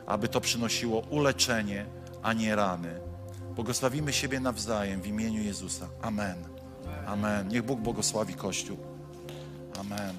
[0.05, 1.85] aby to przynosiło uleczenie,
[2.23, 2.99] a nie rany.
[3.55, 5.87] Błogosławimy siebie nawzajem w imieniu Jezusa.
[6.01, 6.35] Amen.
[7.07, 7.47] Amen.
[7.47, 8.77] Niech Bóg błogosławi Kościół.
[9.79, 10.15] Amen.